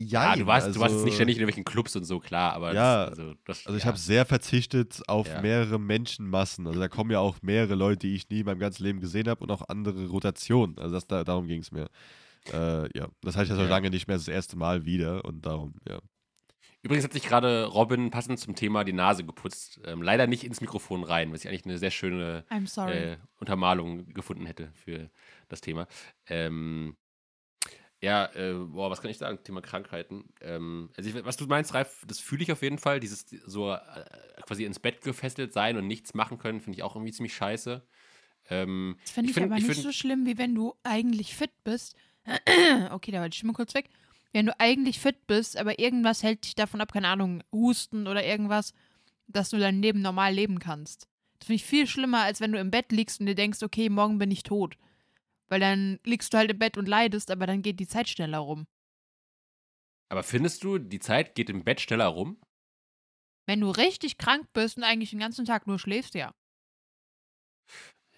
[0.00, 2.74] Ja, du warst, du warst jetzt nicht ständig in irgendwelchen Clubs und so, klar, aber
[2.74, 3.88] Ja, das, also, das, Also ich ja.
[3.88, 5.40] habe sehr verzichtet auf Ja.
[5.40, 6.66] mehrere Menschenmassen.
[6.66, 9.28] Also da kommen ja auch mehrere Leute, die ich nie in meinem ganzen Leben gesehen
[9.28, 10.76] habe und auch andere Rotationen.
[10.78, 11.88] Also das, da, darum ging es mir.
[12.52, 15.46] Äh, ja, das hatte ich ja so lange nicht mehr das erste Mal wieder und
[15.46, 16.00] darum, ja.
[16.82, 19.80] Übrigens hat sich gerade Robin passend zum Thema die Nase geputzt.
[19.84, 22.44] Ähm, leider nicht ins Mikrofon rein, was ich eigentlich eine sehr schöne
[22.92, 25.08] äh, Untermalung gefunden hätte für
[25.48, 25.86] das Thema.
[26.26, 26.96] Ähm,
[28.00, 29.38] ja, äh, boah, was kann ich sagen?
[29.44, 30.24] Thema Krankheiten.
[30.40, 32.98] Ähm, also ich, was du meinst, Ralf, das fühle ich auf jeden Fall.
[32.98, 33.78] Dieses so äh,
[34.44, 37.86] quasi ins Bett gefesselt sein und nichts machen können, finde ich auch irgendwie ziemlich scheiße.
[38.50, 41.52] Ähm, Das finde ich, find- aber nicht find- so schlimm, wie wenn du eigentlich fit
[41.62, 41.94] bist.
[42.90, 43.88] okay, da war die Stimme kurz weg.
[44.32, 48.24] Wenn du eigentlich fit bist, aber irgendwas hält dich davon ab, keine Ahnung, Husten oder
[48.24, 48.72] irgendwas,
[49.26, 51.06] dass du dein Leben normal leben kannst.
[51.38, 53.88] Das finde ich viel schlimmer, als wenn du im Bett liegst und dir denkst, okay,
[53.88, 54.76] morgen bin ich tot.
[55.48, 58.38] Weil dann liegst du halt im Bett und leidest, aber dann geht die Zeit schneller
[58.38, 58.66] rum.
[60.08, 62.38] aber findest du, die Zeit geht im Bett schneller rum?
[63.46, 66.32] Wenn du richtig krank bist und eigentlich den ganzen Tag nur schläfst, ja.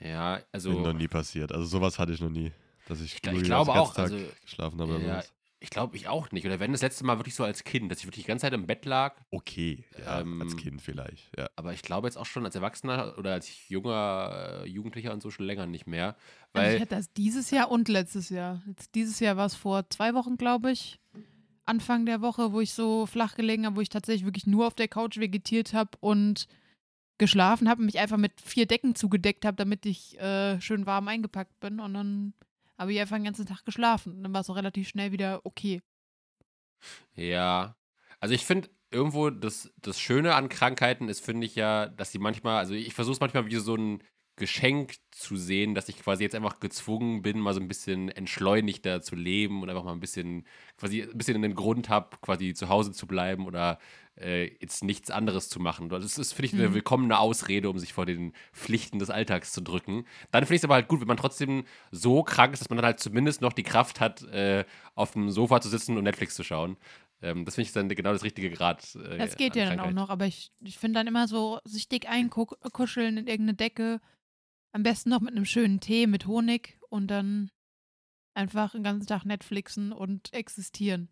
[0.01, 0.71] Ja, Mir also.
[0.81, 1.53] noch nie passiert.
[1.53, 2.53] Also sowas hatte ich noch nie.
[2.87, 5.25] Dass ich, ich den glaube ganzen auch, Tag also, geschlafen habe oder ja.
[5.65, 6.47] Ich glaube ich auch nicht.
[6.47, 8.53] Oder wenn das letzte Mal wirklich so als Kind, dass ich wirklich die ganze Zeit
[8.53, 9.17] im Bett lag.
[9.31, 11.49] Okay, ja, Ähm, als Kind vielleicht, ja.
[11.57, 15.31] Aber ich glaube jetzt auch schon als Erwachsener oder als junger äh, Jugendlicher und so
[15.31, 16.17] schon länger nicht mehr.
[16.53, 18.63] Also Weil ich hatte das dieses Jahr und letztes Jahr.
[18.67, 21.01] Jetzt dieses Jahr war es vor zwei Wochen, glaube ich.
[21.67, 24.75] Anfang der Woche, wo ich so flach gelegen habe, wo ich tatsächlich wirklich nur auf
[24.75, 26.47] der Couch vegetiert habe und
[27.17, 31.09] geschlafen habe und mich einfach mit vier Decken zugedeckt habe, damit ich äh, schön warm
[31.09, 31.81] eingepackt bin.
[31.81, 32.35] Und dann
[32.79, 34.17] habe ich einfach den ganzen Tag geschlafen.
[34.17, 35.81] Und dann war es auch relativ schnell wieder okay.
[37.15, 37.77] Ja.
[38.21, 42.19] Also ich finde irgendwo das, das Schöne an Krankheiten ist, finde ich ja, dass sie
[42.19, 44.03] manchmal, also ich versuche es manchmal wie so ein
[44.37, 49.01] Geschenk zu sehen, dass ich quasi jetzt einfach gezwungen bin, mal so ein bisschen entschleunigter
[49.01, 50.45] zu leben und einfach mal ein bisschen,
[50.77, 53.79] quasi ein bisschen einen Grund habe, quasi zu Hause zu bleiben oder
[54.17, 55.89] äh, jetzt nichts anderes zu machen.
[55.89, 56.75] Das ist, finde ich, eine Mhm.
[56.75, 60.05] willkommene Ausrede, um sich vor den Pflichten des Alltags zu drücken.
[60.31, 62.77] Dann finde ich es aber halt gut, wenn man trotzdem so krank ist, dass man
[62.77, 66.35] dann halt zumindest noch die Kraft hat, äh, auf dem Sofa zu sitzen und Netflix
[66.37, 66.77] zu schauen.
[67.23, 68.95] Ähm, das finde ich dann genau das richtige Grad.
[68.97, 71.89] Äh, Das geht ja dann auch noch, aber ich, ich finde dann immer so, sich
[71.89, 74.01] dick einkuscheln in irgendeine Decke.
[74.73, 77.51] Am besten noch mit einem schönen Tee mit Honig und dann
[78.35, 81.09] einfach den ganzen Tag Netflixen und existieren.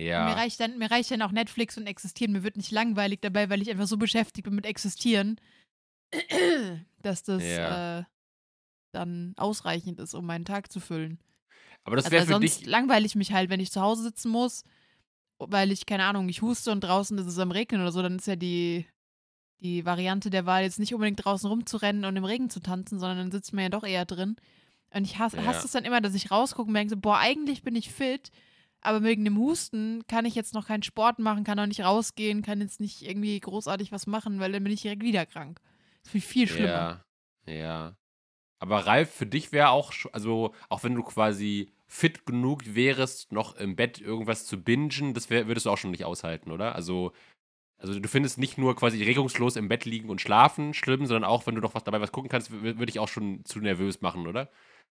[0.00, 0.32] Mir, Ja.
[0.34, 2.32] reicht dann, mir reicht dann auch Netflix und existieren.
[2.32, 5.40] Mir wird nicht langweilig dabei, weil ich einfach so beschäftigt bin mit existieren,
[7.02, 8.00] dass das Ja.
[8.00, 8.04] äh,
[8.92, 11.20] dann ausreichend ist, um meinen Tag zu füllen.
[11.84, 12.66] Aber das Also wäre weil für sonst dich.
[12.66, 14.64] langweile ich mich halt, wenn ich zu Hause sitzen muss,
[15.38, 18.16] weil ich, keine Ahnung, ich huste und draußen ist es am Regnen oder so, dann
[18.16, 18.86] ist ja die,
[19.60, 23.18] die Variante der Wahl, jetzt nicht unbedingt draußen rumzurennen und im Regen zu tanzen, sondern
[23.18, 24.36] dann sitzt man ja doch eher drin.
[24.92, 25.46] Und ich hasse, Ja.
[25.46, 28.30] hasse es dann immer, dass ich rausgucke und denke so, boah, eigentlich bin ich fit,
[28.80, 32.42] aber wegen dem Husten kann ich jetzt noch keinen Sport machen, kann auch nicht rausgehen,
[32.42, 35.60] kann jetzt nicht irgendwie großartig was machen, weil dann bin ich direkt wieder krank.
[36.02, 37.04] Das finde ich viel schlimmer.
[37.46, 37.52] Ja.
[37.52, 37.96] Ja.
[38.58, 43.56] Aber Ralf, für dich wäre auch, also auch wenn du quasi fit genug wärest, noch
[43.56, 46.74] im Bett irgendwas zu bingen, das wär, würdest du auch schon nicht aushalten, oder?
[46.74, 47.12] Also,
[47.78, 51.46] also du findest nicht nur quasi regungslos im Bett liegen und schlafen schlimm, sondern auch,
[51.46, 54.02] wenn du noch was dabei was gucken kannst, wür- würde ich auch schon zu nervös
[54.02, 54.50] machen, oder?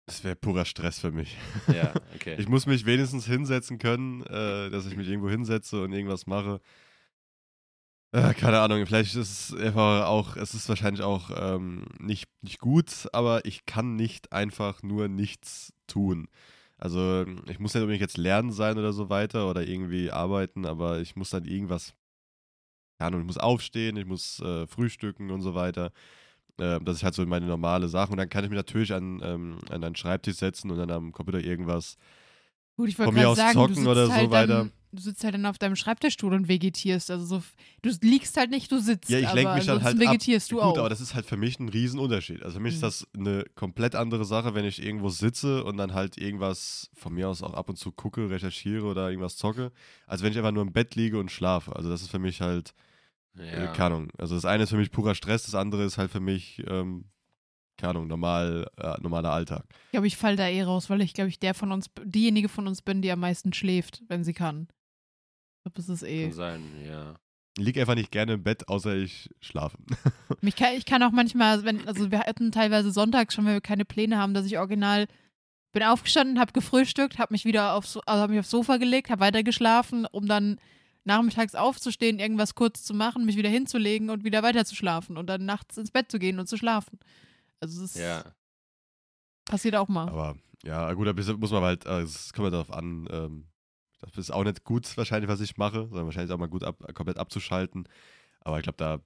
[0.08, 1.38] Das wäre purer Stress für mich.
[1.68, 2.36] Ja, okay.
[2.40, 6.62] Ich muss mich wenigstens hinsetzen können, äh, dass ich mich irgendwo hinsetze und irgendwas mache.
[8.14, 12.60] Äh, keine Ahnung, vielleicht ist es einfach auch, es ist wahrscheinlich auch ähm, nicht, nicht
[12.60, 16.30] gut, aber ich kann nicht einfach nur nichts tun.
[16.78, 21.02] Also ich muss nicht unbedingt jetzt lernen sein oder so weiter oder irgendwie arbeiten, aber
[21.02, 21.94] ich muss dann irgendwas,
[22.98, 25.92] keine Ahnung, ich muss aufstehen, ich muss äh, frühstücken und so weiter.
[26.60, 28.12] Äh, das ist halt so meine normale Sache.
[28.12, 31.12] Und dann kann ich mich natürlich an, ähm, an einen Schreibtisch setzen und dann am
[31.12, 31.98] Computer irgendwas
[32.78, 34.48] Gut, ich Von mir aus sagen, zocken oder so halt weiter.
[34.60, 37.10] Dann, du sitzt halt dann auf deinem Schreibtischstuhl und vegetierst.
[37.10, 37.44] Also so,
[37.82, 39.10] du liegst halt nicht, du sitzt.
[39.10, 40.14] Ja, ich lenke mich dann halt ansonsten ab.
[40.14, 40.78] vegetierst du Gut, auch.
[40.78, 42.44] aber das ist halt für mich ein Riesenunterschied.
[42.44, 42.86] Also für mich ist Mhm.
[42.86, 47.30] das eine komplett andere Sache, wenn ich irgendwo sitze und dann halt irgendwas von mir
[47.30, 49.72] aus auch ab und zu gucke, recherchiere oder irgendwas zocke,
[50.06, 51.76] als wenn ich einfach nur im Bett liege und schlafe.
[51.76, 52.76] Also das ist für mich halt,
[53.40, 53.68] ja.
[53.68, 54.12] keine Ahnung.
[54.18, 57.06] Also das eine ist für mich purer Stress, das andere ist halt für mich, ähm,
[57.78, 59.66] keine Ahnung, normal, äh, normaler Alltag.
[59.86, 62.50] Ich glaube, ich fall da eh raus, weil ich, glaube ich, der von uns, diejenige
[62.50, 64.68] von uns bin, die am meisten schläft, wenn sie kann.
[65.58, 66.26] Ich glaube, das ist eh.
[66.26, 67.16] Kann sein, ja.
[67.58, 69.78] Ich liege einfach nicht gerne im Bett, außer ich schlafe.
[70.42, 73.62] Mich kann, ich kann auch manchmal, wenn, also wir hatten teilweise sonntags schon, wenn wir
[73.62, 75.08] keine Pläne haben, dass ich original
[75.72, 79.22] bin aufgestanden, habe gefrühstückt, habe mich wieder aufs, also hab mich aufs Sofa gelegt, habe
[79.22, 80.60] weiter geschlafen, um dann
[81.08, 85.28] nachmittags aufzustehen, irgendwas kurz zu machen, mich wieder hinzulegen und wieder weiter zu schlafen und
[85.28, 87.00] dann nachts ins Bett zu gehen und zu schlafen.
[87.60, 88.24] Also das Ja.
[89.46, 90.08] passiert auch mal.
[90.10, 93.48] Aber ja, gut, da muss man halt, äh, es kommt ja darauf an, ähm,
[94.02, 96.78] das ist auch nicht gut wahrscheinlich, was ich mache, sondern wahrscheinlich auch mal gut ab,
[96.94, 97.88] komplett abzuschalten.
[98.42, 99.00] Aber ich glaube, da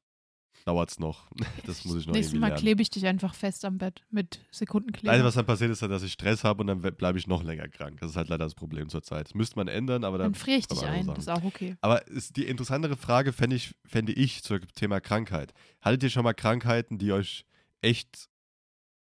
[0.65, 1.27] dauert es noch.
[1.65, 2.61] Das muss ich noch Nächstes Mal lernen.
[2.61, 5.11] klebe ich dich einfach fest am Bett mit Sekundenkleber.
[5.13, 7.43] Leider, was dann passiert, ist, dann, dass ich Stress habe und dann bleibe ich noch
[7.43, 7.99] länger krank.
[8.01, 9.25] Das ist halt leider das Problem zurzeit.
[9.27, 10.35] Das müsste man ändern, aber dann dann.
[10.39, 11.75] friere ich dich ein, das ist auch okay.
[11.81, 15.53] Aber ist die interessantere Frage fände ich, fände ich zum Thema Krankheit.
[15.81, 17.45] Hattet ihr schon mal Krankheiten, die euch
[17.81, 18.27] echt,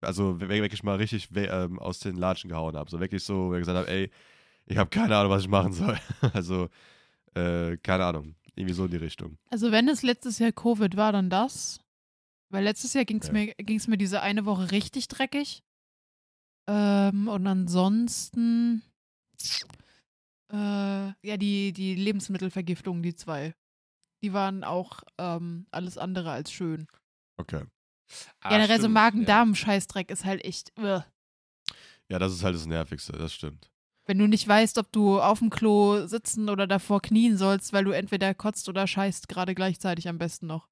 [0.00, 2.88] also wir- wirklich mal richtig ähm, aus den Latschen gehauen haben?
[2.88, 4.10] So wirklich so, wo ihr gesagt habt, ey,
[4.66, 5.98] ich habe keine Ahnung, was ich machen soll.
[6.34, 6.68] Also,
[7.34, 8.34] äh, keine Ahnung.
[8.54, 9.38] Irgendwie so in die Richtung.
[9.50, 11.80] Also wenn es letztes Jahr Covid war, dann das.
[12.50, 13.32] Weil letztes Jahr ging es Ja.
[13.32, 15.62] mir, ging's mir diese eine Woche richtig dreckig.
[16.68, 18.82] Ähm, und ansonsten,
[20.52, 23.54] äh, ja, die, die Lebensmittelvergiftung, die zwei.
[24.22, 26.86] Die waren auch ähm, alles andere als schön.
[27.38, 27.64] Okay.
[28.40, 29.00] Ah, Generell so stimmt, ja.
[29.02, 30.72] Magen-Darm-Scheißdreck ist halt echt.
[30.78, 31.04] Ugh.
[32.08, 33.71] Ja, das ist halt das Nervigste, das stimmt.
[34.06, 37.84] Wenn du nicht weißt, ob du auf dem Klo sitzen oder davor knien sollst, weil
[37.84, 40.66] du entweder kotzt oder scheißt, gerade gleichzeitig am besten noch.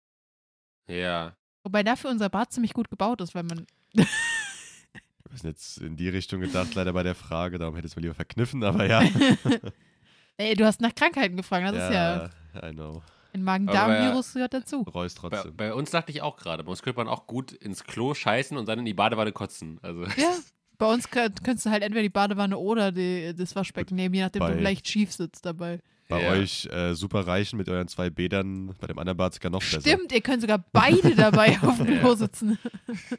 [0.88, 1.36] Ja.
[1.62, 3.66] Wobei dafür unser Bad ziemlich gut gebaut ist, weil man.
[3.94, 7.96] Wir sind jetzt in die Richtung gedacht, leider bei der Frage, darum hätte ich es
[7.96, 9.00] mir lieber verkniffen, aber ja.
[10.36, 12.30] Ey, du hast nach Krankheiten gefragt, das ist ja.
[12.68, 13.00] I know.
[13.32, 14.82] Ein Magen-Darm-Virus gehört dazu.
[14.82, 15.56] Reus Bei, trotzdem.
[15.56, 18.56] bei uns dachte ich auch gerade, bei uns könnte man auch gut ins Klo scheißen
[18.56, 19.78] und dann in die Badewanne kotzen.
[19.82, 20.34] Also, Ja.
[20.80, 24.22] Bei uns könnt, könntest du halt entweder die Badewanne oder die, das Waschbecken nehmen, je
[24.22, 25.78] nachdem, Bei- du leicht schief sitzt dabei.
[26.08, 26.30] Bei Ja.
[26.32, 29.80] euch äh, super reichen mit euren zwei Bädern, bei dem anderen Bad sogar noch besser.
[29.80, 32.58] Stimmt, ihr könnt sogar beide dabei auf dem Klo sitzen.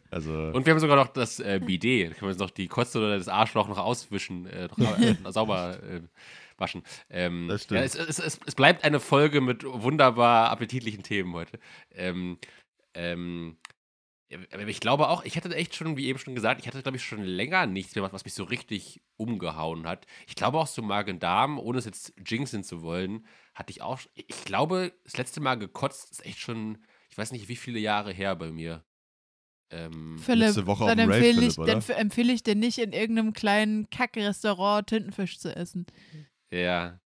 [0.09, 2.09] Also, Und wir haben sogar noch das äh, Bidet.
[2.09, 5.15] Da können wir uns noch die Kotze oder das Arschloch noch auswischen, äh, noch, äh,
[5.31, 6.01] sauber äh,
[6.57, 6.83] waschen.
[7.09, 7.79] Ähm, Das stimmt.
[7.79, 11.59] Ja, es, es, es, es bleibt eine Folge mit wunderbar appetitlichen Themen heute.
[11.95, 12.39] Ähm,
[12.93, 13.55] ähm,
[14.51, 16.97] aber ich glaube auch, ich hatte echt schon, wie eben schon gesagt, ich hatte, glaube
[16.97, 20.05] ich, schon länger nichts mehr, was, mich so richtig umgehauen hat.
[20.27, 24.45] Ich glaube auch so Magen-Darm, ohne es jetzt jinxen zu wollen, hatte ich auch, ich
[24.45, 26.77] glaube, das letzte Mal gekotzt ist echt schon,
[27.09, 28.85] ich weiß nicht, wie viele Jahre her bei mir.
[29.69, 31.79] Ähm, Philipp, Letzte Woche auf dann dem Rave, empfehle Philipp, ich, oder?
[31.79, 35.85] dann empfehle ich dir nicht, in irgendeinem kleinen Kackrestaurant Tintenfisch zu essen.
[36.51, 36.99] Ja.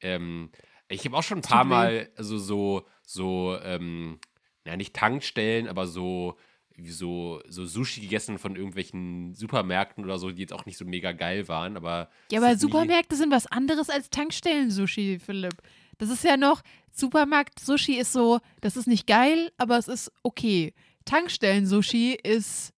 [0.00, 0.50] Ähm,
[0.88, 1.64] ich habe auch schon ein paar.
[1.64, 4.20] Mal also so, so, ähm,
[4.68, 6.36] ja, nicht Tankstellen, aber so,
[6.76, 10.84] wie so, so Sushi gegessen von irgendwelchen Supermärkten oder so, die jetzt auch nicht so
[10.84, 12.10] mega geil waren, aber.
[12.30, 15.54] Ja, aber Supermärkte sind was anderes als Tankstellen-Sushi, Philipp.
[15.96, 16.60] Das ist ja noch,
[16.92, 20.74] Supermarkt-Sushi ist so, das ist nicht geil, aber es ist okay.
[21.06, 22.74] Tankstellen-Sushi ist,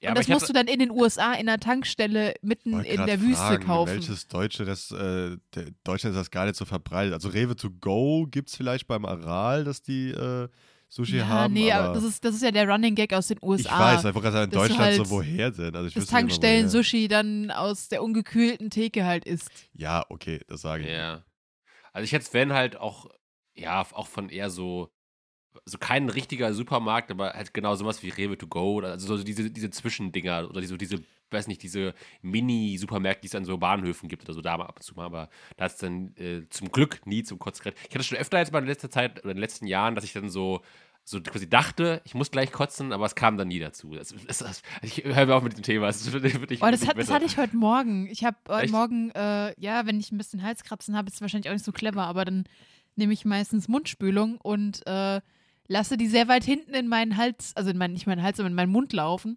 [0.00, 3.06] Ja, und das musst hatte, du dann in den USA in einer Tankstelle mitten in
[3.06, 3.94] der Wüste fragen, kaufen.
[3.94, 7.14] Welches Deutsche, das, äh, der, Deutschland ist das gar nicht so verbreitet.
[7.14, 10.48] Also Rewe to go gibt es vielleicht beim Aral, dass die äh,
[10.94, 11.54] Sushi ja, haben.
[11.54, 13.96] nee, aber das ist, das ist ja der Running Gag aus den USA.
[13.98, 15.74] ich weiß, wollte gerade in Das Deutschland halt so woher denn?
[15.74, 16.06] Also ich das.
[16.06, 19.50] Tankstellen-Sushi dann aus der ungekühlten Theke halt ist.
[19.72, 20.90] Ja, okay, das sage ich.
[20.90, 21.24] ja.
[21.92, 23.10] Also ich hätte es, wenn halt auch,
[23.56, 24.92] ja, auch von eher so,
[25.64, 29.24] so kein richtiger Supermarkt, aber halt genau sowas wie Rewe to go oder also so
[29.24, 34.08] diese, diese Zwischendinger oder so diese, weiß nicht, diese Mini-Supermärkte, die es an so Bahnhöfen
[34.08, 36.70] gibt oder so, da mal ab und zu mal, aber da ist dann äh, zum
[36.70, 37.76] Glück nie zum Kotzgerät.
[37.88, 40.04] Ich hatte schon öfter jetzt mal in letzter Zeit oder in den letzten Jahren, dass
[40.04, 40.62] ich dann so
[41.04, 43.94] so quasi dachte, ich muss gleich kotzen, aber es kam dann nie dazu.
[43.94, 45.88] Das, das, das, ich höre mir auf mit dem Thema.
[45.88, 48.06] Es wird, wird nicht, Oh, das, hat, das hatte ich heute Morgen.
[48.06, 48.72] Ich habe heute Echt?
[48.72, 51.72] Morgen, äh, ja, wenn ich ein bisschen Halskratzen habe, ist es wahrscheinlich auch nicht so
[51.72, 52.44] clever, aber dann
[52.96, 55.20] nehme ich meistens Mundspülung und äh,
[55.68, 58.52] lasse die sehr weit hinten in meinen Hals, also in meinen, nicht meinen Hals, sondern
[58.52, 59.36] in meinen Mund laufen.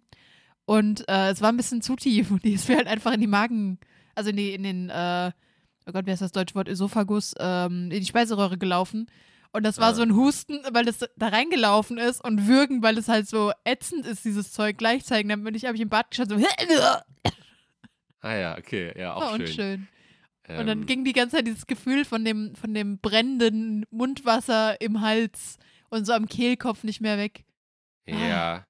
[0.64, 3.20] Und äh, es war ein bisschen zu tief und die ist mir halt einfach in
[3.20, 3.78] die Magen,
[4.14, 5.32] also in, die, in den, äh,
[5.86, 9.06] oh Gott, wie heißt das deutsche Wort, Esophagus, ähm, in die Speiseröhre gelaufen.
[9.52, 9.94] Und das war Ah.
[9.94, 14.06] so ein Husten, weil das da reingelaufen ist und Würgen, weil es halt so ätzend
[14.06, 15.28] ist, dieses Zeug gleichzeitig.
[15.28, 16.36] Dann bin ich, habe ich im Bad geschaut, so,
[18.20, 19.40] Ah ja, okay, ja, auch war schön.
[19.42, 19.88] unschön.
[20.48, 24.80] Und dann Ähm, ging die ganze Zeit dieses Gefühl von dem, von dem brennenden Mundwasser
[24.80, 25.58] im Hals
[25.90, 27.44] und so am Kehlkopf nicht mehr weg.
[28.06, 28.16] Ja.
[28.16, 28.64] Ja,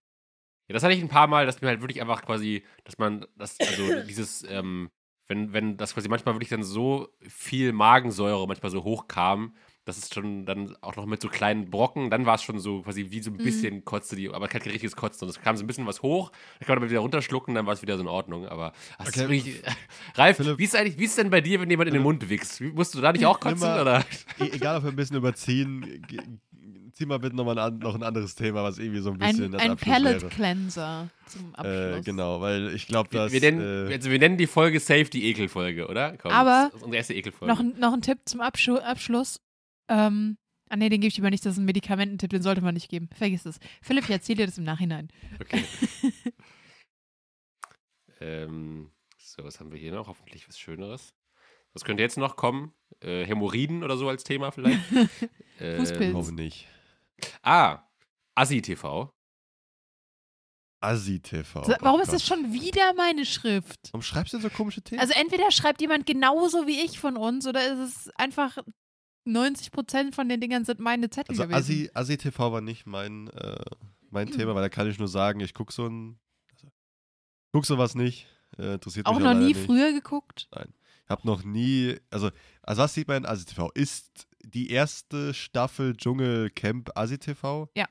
[0.74, 3.58] das hatte ich ein paar Mal, dass mir halt wirklich einfach quasi, dass man, das,
[3.60, 4.90] also dieses, ähm,
[5.28, 9.54] wenn, wenn das quasi manchmal wirklich dann so viel Magensäure manchmal so hochkam,
[9.88, 12.82] dass es schon dann auch noch mit so kleinen Brocken, dann war es schon so
[12.82, 13.42] quasi wie so ein Mhm.
[13.42, 15.24] bisschen kotzte die, aber kein richtiges Kotzen.
[15.24, 17.64] Und es kam so ein bisschen was hoch, dann kann man aber wieder runterschlucken, dann
[17.66, 18.46] war es wieder so in Ordnung.
[18.46, 19.20] Aber das Okay.
[19.22, 19.62] ist wirklich,
[20.14, 20.58] Ralf, Philipp.
[20.58, 22.60] wie ist eigentlich, wie ist denn bei dir, wenn jemand in den Mund wächst?
[22.60, 23.62] Wie- Musst du da nicht auch kotzen?
[23.66, 24.04] Immer- Oder?
[24.40, 26.04] E egal, ob wir ein bisschen überziehen,
[26.92, 29.52] zieh mal bitte nochmal ein, noch ein anderes Thema, was irgendwie so ein bisschen Ein,
[29.52, 30.28] das ein Abschluss Palate wäre.
[30.30, 31.98] Cleanser zum Abschluss.
[31.98, 33.32] Äh, genau, weil ich glaube, Wir, dass.
[33.32, 36.16] wir, nennen, äh, also wir nennen die Folge Safe die Ekelfolge, oder?
[36.18, 37.54] Komm, Aber das ist unsere erste Ekelfolge.
[37.54, 39.40] Noch, ein- noch ein Tipp zum Abschu Abschluss.
[39.88, 41.44] Ähm, ah nee, den gebe ich lieber nicht.
[41.44, 43.08] Das ist ein Medikamententipp, den sollte man nicht geben.
[43.14, 43.58] Vergiss es.
[43.82, 45.08] Philipp, ich erzähle dir das im Nachhinein.
[45.40, 45.64] Okay.
[48.20, 50.08] ähm, so, was haben wir hier noch?
[50.08, 51.14] Hoffentlich was Schöneres.
[51.74, 52.72] Was könnte jetzt noch kommen?
[53.00, 54.80] Äh, Hämorrhoiden oder so als Thema vielleicht?
[55.58, 56.00] Fußpilz.
[56.00, 56.66] ähm, hoffe nicht.
[57.42, 57.82] ah,
[58.34, 59.10] Assi-TV.
[60.80, 61.64] Assi-TV.
[61.64, 63.80] So, Warum oh ist das schon wieder meine Schrift?
[63.90, 65.00] Warum schreibst du so komische Themen?
[65.00, 68.58] Also entweder schreibt jemand genauso wie ich von uns oder ist es einfach
[69.28, 71.56] 90% von den Dingern sind meine Zettel Also gewesen.
[71.58, 73.56] Assi, Assi TV war nicht mein, äh,
[74.10, 76.18] mein Thema, weil da kann ich nur sagen, ich gucke so ein.
[76.52, 76.68] Also,
[77.52, 78.26] guck sowas nicht.
[78.58, 79.66] Äh, interessiert Auch mich noch nie nicht.
[79.66, 80.48] früher geguckt?
[80.52, 81.96] Ich habe noch nie.
[82.10, 82.30] Also,
[82.62, 83.70] also was sieht man in Assi TV?
[83.74, 87.68] Ist die erste Staffel Dschungelcamp Assi TV?
[87.76, 87.86] Ja.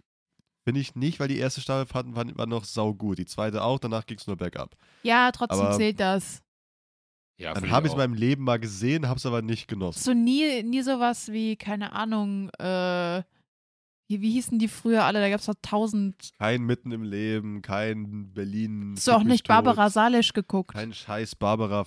[0.63, 3.17] Finde ich nicht, weil die erste Staffel fand, war, war noch saugut.
[3.19, 4.75] Die zweite auch, danach ging es nur bergab.
[5.03, 6.41] Ja, trotzdem Aber- zählt das.
[7.39, 9.99] Ja, Dann habe ich es in meinem Leben mal gesehen, habe es aber nicht genossen.
[9.99, 13.21] So nie, nie sowas wie, keine Ahnung, äh,
[14.09, 15.19] wie, wie hießen die früher alle?
[15.19, 16.31] Da gab es doch tausend.
[16.39, 18.93] Kein Mitten im Leben, kein Berlin.
[18.95, 20.73] Hast du auch nicht Barbara Salisch geguckt?
[20.73, 21.85] Kein Scheiß Barbara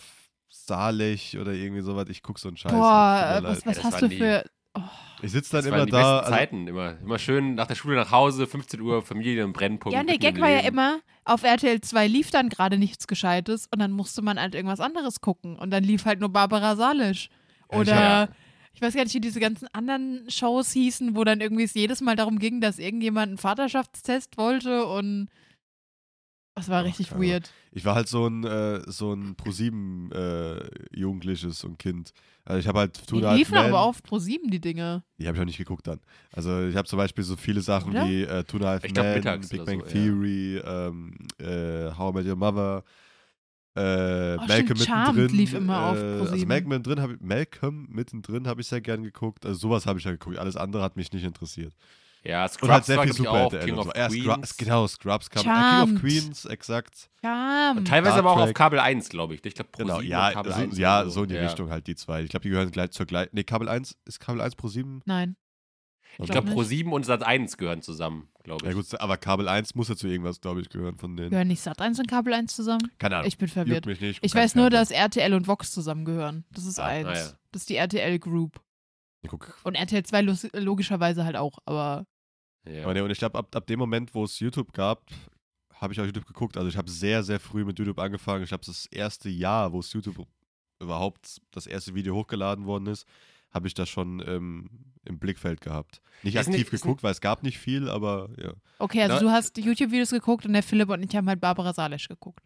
[0.49, 2.07] Salech oder irgendwie sowas.
[2.11, 2.73] Ich guck so einen Scheiß.
[2.73, 4.19] Boah, was, was hast du die-
[4.75, 4.83] für.
[5.23, 5.99] Ich sitze dann Das immer waren die da.
[5.99, 6.99] besten Also, Zeiten immer.
[7.01, 9.93] Immer schön nach der Schule nach Hause, 15 Uhr, Familie im Brennpunkt.
[9.95, 13.07] Ja, der mitten im Gag war ja immer, auf RTL 2 lief dann gerade nichts
[13.07, 15.57] Gescheites und dann musste man halt irgendwas anderes gucken.
[15.57, 17.29] Und dann lief halt nur Barbara Salisch.
[17.71, 18.31] Ja, Oder hab-
[18.73, 22.01] ich weiß gar nicht, wie diese ganzen anderen Shows hießen, wo dann irgendwie es jedes
[22.01, 25.29] Mal darum ging, dass irgendjemand einen Vaterschaftstest wollte und
[26.61, 27.51] das war Ach, richtig weird.
[27.73, 30.61] ich war halt so ein, äh, so ein ProSieben äh,
[30.97, 32.13] Jugendliches und Kind.
[32.45, 35.03] Also ich habe halt Die liefen Men- aber auf Pro 7 die Dinge.
[35.19, 36.01] Die habe ich auch nicht geguckt dann.
[36.33, 38.07] Also ich habe zum Beispiel so viele Sachen Oder?
[38.09, 39.77] wie äh, Two and a Half Ich glaub, Big Bang so, ja.
[39.83, 42.85] Theory, ähm, äh, How I Met Your Mother,
[43.77, 45.29] äh, Oh, Malcolm mittendrin.
[45.37, 46.49] lief immer auf äh, also ProSieben.
[46.49, 49.47] Malcolm mittendrin habe ich, Malcolm mittendrin habe ich sehr gern geguckt.
[49.47, 50.39] Also sowas habe ich ja geguckt.
[50.39, 51.73] Alles andere hat mich nicht interessiert.
[52.23, 53.93] Ja, Und Scrubs halt sehr war, viel glaub ich, auch Super King of so.
[53.95, 54.25] Ja, Queens.
[54.25, 55.41] Scrubs, genau, Scrubs kam.
[55.41, 56.01] Äh, King of Charmed.
[56.01, 57.11] Queens, exakt.
[57.23, 58.57] Ja, Und teilweise Star aber auch auf Trek.
[58.57, 59.45] Kabel 1, glaube ich.
[59.45, 61.43] Ich glaube, Pro Genau, 7 ja, und Kabel so, 1 ja, so in die ja.
[61.43, 62.23] Richtung halt die zwei.
[62.23, 63.31] Ich glaube, die gehören gleich zur gleichen.
[63.33, 65.01] Nee, Kabel 1, ist Kabel 1 pro 7?
[65.07, 65.37] nein.
[66.19, 66.69] Ich glaub glaube, Pro nicht.
[66.71, 68.71] 7 und Sat 1 gehören zusammen, glaube ich.
[68.71, 71.31] Ja gut, aber Kabel 1 muss ja zu irgendwas, glaube ich, gehören von denen.
[71.31, 72.91] Gehören nicht Sat 1 und Kabel 1 zusammen?
[72.99, 73.29] Keine Ahnung.
[73.29, 73.87] Ich bin verwirrt.
[73.87, 74.19] Juckt mich nicht.
[74.23, 76.45] Ich weiß nur, dass RTL und Vox zusammengehören.
[76.53, 77.07] Das ist Ah, eins.
[77.09, 77.27] ah ja.
[77.53, 78.61] Das ist die RTL Group.
[79.23, 82.07] Ich guck, Und RTL 2 lus- logischerweise halt auch, aber
[82.67, 82.85] Ja.
[82.85, 85.11] Aber nee, und ich glaube, ab, ab dem Moment, wo es YouTube gab,
[85.75, 86.57] habe ich auch YouTube geguckt.
[86.57, 88.45] Also ich habe sehr, sehr früh mit YouTube angefangen.
[88.45, 90.27] Ich habe das erste Jahr, wo es YouTube
[90.79, 93.07] überhaupt das erste Video hochgeladen worden ist,
[93.51, 94.69] habe ich das schon ähm,
[95.05, 96.01] im Blickfeld gehabt.
[96.23, 98.53] Nicht Ist aktiv nicht- geguckt, weil es gab nicht viel, aber ja.
[98.79, 101.73] okay, also Na- du hast YouTube-Videos geguckt und der Philipp und ich haben halt Barbara
[101.73, 102.45] Salisch geguckt.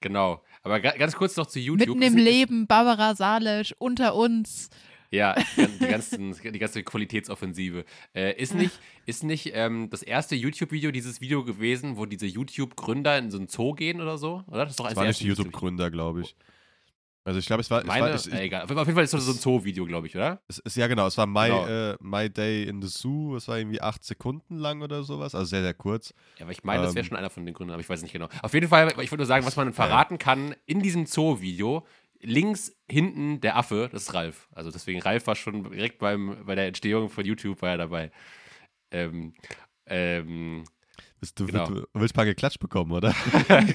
[0.00, 0.42] Genau.
[0.62, 1.88] Aber ga ganz kurz noch zu YouTube.
[1.98, 4.68] Mitten im Leben, Barbara Salisch, unter uns.
[5.10, 5.34] Ja,
[5.80, 7.84] die, ganzen, die ganze Qualitätsoffensive.
[8.14, 13.16] Äh, ist nicht, ist nicht ähm, das erste YouTube-Video dieses Video gewesen, wo diese YouTube-Gründer
[13.18, 14.44] in so einen Zoo gehen oder so?
[14.48, 14.64] Oder?
[14.64, 16.36] Das ist doch Das war nicht die YouTube-Gründer, glaube ich.
[17.24, 18.62] Also ich glaube, es war, es Meine, war es, äh, egal.
[18.62, 20.40] Auf jeden Fall ist das so ein Zoo-Video, glaube ich, oder?
[20.48, 21.66] es, es, ja genau, es war My, Genau.
[21.66, 25.44] äh, My Day in the Zoo, es war irgendwie acht Sekunden lang oder sowas, also
[25.44, 26.14] sehr, sehr kurz.
[26.38, 27.08] Ja, aber ich meine, das wäre Ähm.
[27.08, 28.28] schon einer von den Gründern, aber ich weiß nicht genau.
[28.40, 31.86] Auf jeden Fall, ich wollte nur sagen, was man verraten kann in diesem Zoo-Video.
[32.20, 34.48] Links hinten der Affe, das ist Ralf.
[34.52, 38.10] Also deswegen, Ralf war schon direkt beim, bei der Entstehung von YouTube war er dabei.
[38.90, 39.34] Ähm,
[39.86, 40.64] ähm,
[41.20, 41.66] Bist du, Genau.
[41.68, 43.14] du willst ein paar geklatscht bekommen, oder?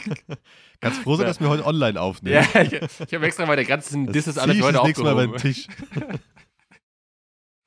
[0.81, 2.45] Ganz froh sein, dass wir heute online aufnehmen.
[2.53, 5.03] ja, ich, ich habe extra meine ganzen Das Disses alle zieh für ich heute nächste
[5.03, 5.53] Mal über den aufgehoben.
[5.53, 6.19] Tisch.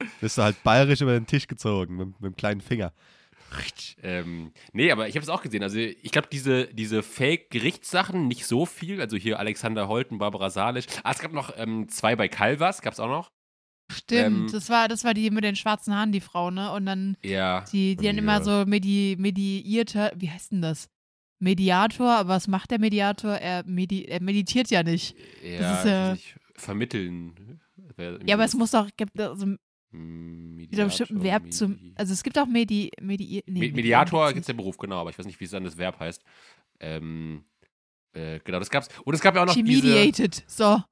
[0.21, 2.93] Bist du halt bayerisch über den Tisch gezogen, mit, mit dem kleinen Finger.
[4.03, 5.63] Ähm, nee, aber ich habe es auch gesehen.
[5.63, 9.01] Also ich glaube, diese, diese Fake-Gerichtssachen nicht so viel.
[9.01, 10.87] Also hier Alexander Holten, Barbara Salisch.
[11.03, 13.31] Ah, es gab noch ähm, zwei bei Calvas, gab es auch noch.
[13.91, 16.73] Stimmt, Ähm, das, war, das war die mit den schwarzen Haaren, die Frau, ne?
[16.73, 17.65] Und dann Ja.
[17.73, 18.23] die, die dann Ja.
[18.23, 20.89] immer so medi, mediierte, wie heißt denn das?
[21.39, 23.33] Mediator, aber was macht der Mediator?
[23.35, 25.15] Er, medi, er meditiert ja nicht.
[25.45, 27.61] Ja, ist ja- nicht vermitteln.
[28.27, 29.47] Ja, aber es das- muss doch, also
[29.97, 34.27] Hm, wieder bestimmt ein Verb zum, also es gibt auch Medi, Medi, nee, Me- Mediator
[34.27, 35.99] gibt's gibt es der Beruf, genau, aber ich weiß nicht, wie es dann das Verb
[35.99, 36.23] heißt.
[36.81, 37.45] Ähm,
[38.13, 38.89] äh, genau, das gab's.
[39.05, 39.87] Und es gab ja auch noch She diese.
[39.87, 40.83] mediated, so.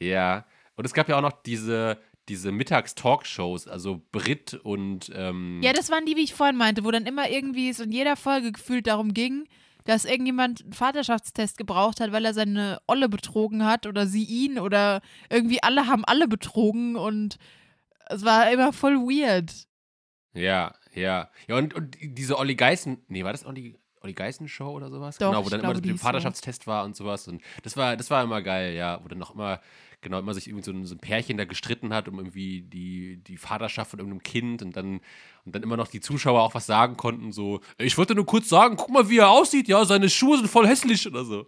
[0.00, 0.46] Ja.
[0.76, 5.90] Und es gab ja auch noch diese, diese Mittags-Talkshows, also Brit und ähm, Ja, das
[5.90, 8.86] waren die, wie ich vorhin meinte, wo dann immer irgendwie es in jeder Folge gefühlt
[8.86, 9.44] darum ging,
[9.84, 14.58] dass irgendjemand einen Vaterschaftstest gebraucht hat, weil er seine Olle betrogen hat oder sie ihn
[14.58, 17.36] oder irgendwie alle haben alle betrogen und
[18.12, 19.52] es war immer voll weird.
[20.34, 21.30] Ja, ja.
[21.48, 25.18] Ja, und, und diese Olli Geißen, nee, war das Olli, Olli Geißen Show oder sowas?
[25.18, 26.06] Doch, genau, wo dann immer glaube, das mit die dem ist so.
[26.06, 27.28] Vaterschaftstest war und sowas.
[27.28, 29.00] Und das war, das war immer geil, ja.
[29.02, 29.60] Wo dann noch immer,
[30.00, 33.22] genau, immer sich irgendwie so ein, so ein Pärchen da gestritten hat um irgendwie die,
[33.22, 35.00] die Vaterschaft von irgendeinem Kind und dann,
[35.44, 38.48] und dann immer noch die Zuschauer auch was sagen konnten, so, ich wollte nur kurz
[38.48, 41.46] sagen, guck mal, wie er aussieht, ja, seine Schuhe sind voll hässlich oder so.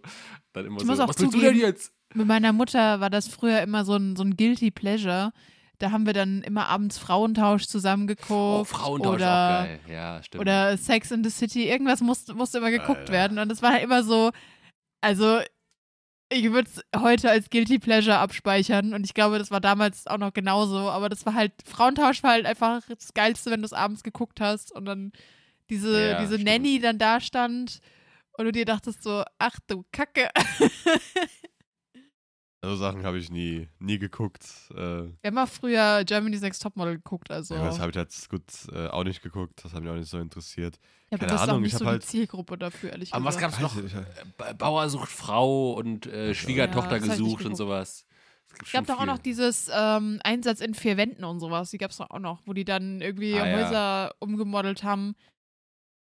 [0.53, 1.91] Dann immer Ich so, muss auch was willst du denn zugeben, jetzt?
[2.13, 5.33] Mit meiner Mutter war das früher immer so ein, so ein Guilty Pleasure.
[5.79, 8.29] Da haben wir dann immer abends Frauentausch zusammen geguckt.
[8.31, 9.79] Oh, Frauentausch oder, auch geil.
[9.89, 10.41] Ja, stimmt.
[10.41, 11.67] Oder Sex in the City.
[11.69, 13.13] Irgendwas musste, musste immer geguckt Alter.
[13.13, 13.39] werden.
[13.39, 14.31] Und es war immer so,
[15.01, 15.39] also
[16.29, 18.93] ich würde es heute als Guilty Pleasure abspeichern.
[18.93, 20.89] Und ich glaube, das war damals auch noch genauso.
[20.89, 24.41] Aber das war halt, Frauentausch war halt einfach das Geilste, wenn du es abends geguckt
[24.41, 24.71] hast.
[24.71, 25.11] Und dann
[25.69, 26.49] diese, Ja, diese stimmt.
[26.49, 27.79] Nanny dann da stand.
[28.37, 30.29] Und du dir dachtest so, ach du Kacke.
[32.65, 34.43] Also Sachen habe ich nie, nie geguckt.
[34.71, 37.53] Äh, Wir haben auch früher Germany's Next Topmodel geguckt, also.
[37.53, 38.41] ja, das habe ich jetzt gut
[38.73, 39.63] äh, auch nicht geguckt.
[39.63, 40.79] Das hat mich auch nicht so interessiert.
[41.11, 42.89] ja, aber keine das ist auch Ahnung, nicht ich so hab die halt- Zielgruppe dafür,
[42.91, 43.59] ehrlich Aber was gesagt.
[43.59, 43.75] gab's noch?
[43.77, 44.07] Weiß ich nicht.
[44.07, 48.05] Äh, Ba- Bauer sucht Frau und äh, Schwiegertochter Ja, gesucht und sowas.
[48.53, 51.69] Es Es gab doch auch noch dieses ähm, Einsatz in vier Wänden und sowas.
[51.71, 53.57] Die gab es doch auch noch, wo die dann irgendwie Ah, ja.
[53.67, 55.15] Häuser umgemodelt haben.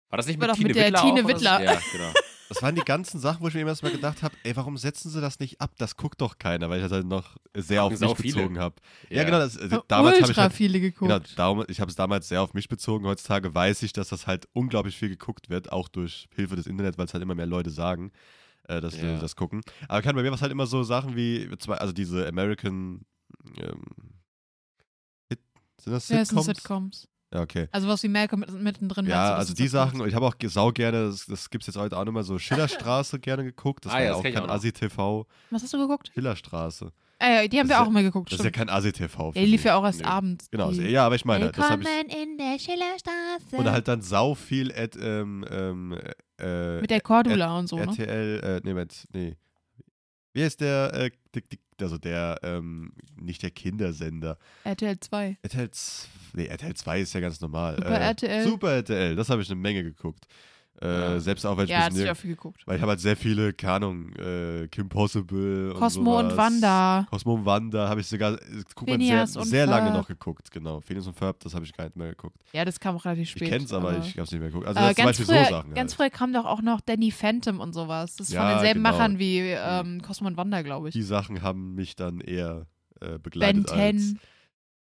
[0.08, 1.28] War das nicht war mit doch Tine mit der Wittler Tine auch, so?
[1.28, 1.62] Wittler.
[1.64, 2.12] Ja, genau.
[2.48, 5.10] Das waren die ganzen Sachen, wo ich mir immer erstmal gedacht habe, ey, warum setzen
[5.10, 5.72] sie das nicht ab?
[5.78, 8.34] Das guckt doch keiner, weil ich das halt noch sehr auf mich viele.
[8.36, 8.76] bezogen habe.
[9.10, 9.24] Ja.
[9.24, 11.10] genau, das, äh, damals habe ich halt, viele geguckt.
[11.10, 13.04] genau, darum, ich habe es damals sehr auf mich bezogen.
[13.06, 16.98] Heutzutage weiß ich, dass das halt unglaublich viel geguckt wird, auch durch Hilfe des Internets,
[16.98, 18.12] weil es halt immer mehr Leute sagen,
[18.68, 19.18] äh, dass sie Ja.
[19.18, 19.62] das gucken.
[19.88, 23.04] Aber kann bei mir was halt immer so Sachen wie, zwei- also diese American
[23.58, 23.82] ähm,
[25.78, 27.08] sind das ja, es sind Sitcoms?
[27.34, 27.68] Ja, okay.
[27.72, 29.66] Also was wie Malcolm mit, mittendrin Ja, also die.
[29.68, 32.38] Sachen, ich habe auch sau gerne, das, das gibt es jetzt heute auch nochmal so
[32.38, 33.84] Schillerstraße gerne geguckt.
[33.84, 34.50] Das Ah war ja, ja das auch kein.
[34.50, 35.26] Asi-TV.
[35.50, 36.10] Was hast du geguckt?
[36.14, 36.92] Schillerstraße.
[37.18, 38.68] Ah, ja, die haben Das wir ist auch ja- immer geguckt, Das ist ja stimmt.
[38.68, 39.32] kein Asi-TV.
[39.34, 40.06] Ja, die lief ja auch erst Nö.
[40.06, 40.50] abends.
[40.50, 40.82] Genau, die.
[40.82, 42.14] ja, aber ich meine, das habe ich.
[42.14, 43.56] in der Schillerstraße.
[43.56, 45.98] Und halt dann sau viel Ad, ähm, ähm,
[46.38, 47.86] äh, Mit der Cordula und so, ne?
[47.86, 49.34] RTL, äh, nee, Moment, nee.
[50.34, 54.38] Wie heißt der, äh, die, die, also der, ähm, nicht der Kindersender.
[54.64, 55.36] RTL 2.
[55.42, 55.70] RTL,
[56.34, 57.76] nee, RTL 2 ist ja ganz normal.
[57.76, 58.44] Super äh, RTL.
[58.44, 60.26] Super RTL, das habe ich eine Menge geguckt.
[60.82, 61.20] Äh, Ja.
[61.20, 62.62] Selbst auch, weil ich Ja, bisschen sich auch viel geguckt.
[62.66, 66.36] Weil ich habe halt sehr viele, keine Ahnung, äh, Kim Possible und Cosmo und sowas.
[66.36, 67.06] Wanda.
[67.10, 70.50] Cosmo und Wanda habe ich sogar, äh, guck mal, sehr, und sehr lange noch geguckt,
[70.50, 70.80] genau.
[70.80, 72.36] Phineas und Ferb, das habe ich gar nicht mehr geguckt.
[72.52, 73.42] Ja, das kam auch relativ spät.
[73.44, 74.66] ich kenne es, aber, ich habe es nicht mehr geguckt.
[74.66, 75.96] Also äh, das zum ganz, Beispiel früher, so Sachen ganz halt.
[75.96, 78.16] früher kam doch auch noch Danny Phantom und sowas.
[78.16, 78.90] Das ist von Ja, denselben genau.
[78.96, 80.92] Machern wie ähm, Cosmo und Wanda, glaube ich.
[80.92, 82.66] Die Sachen haben mich dann eher
[83.00, 83.78] äh, Ben begleitet 10.
[83.78, 84.12] als...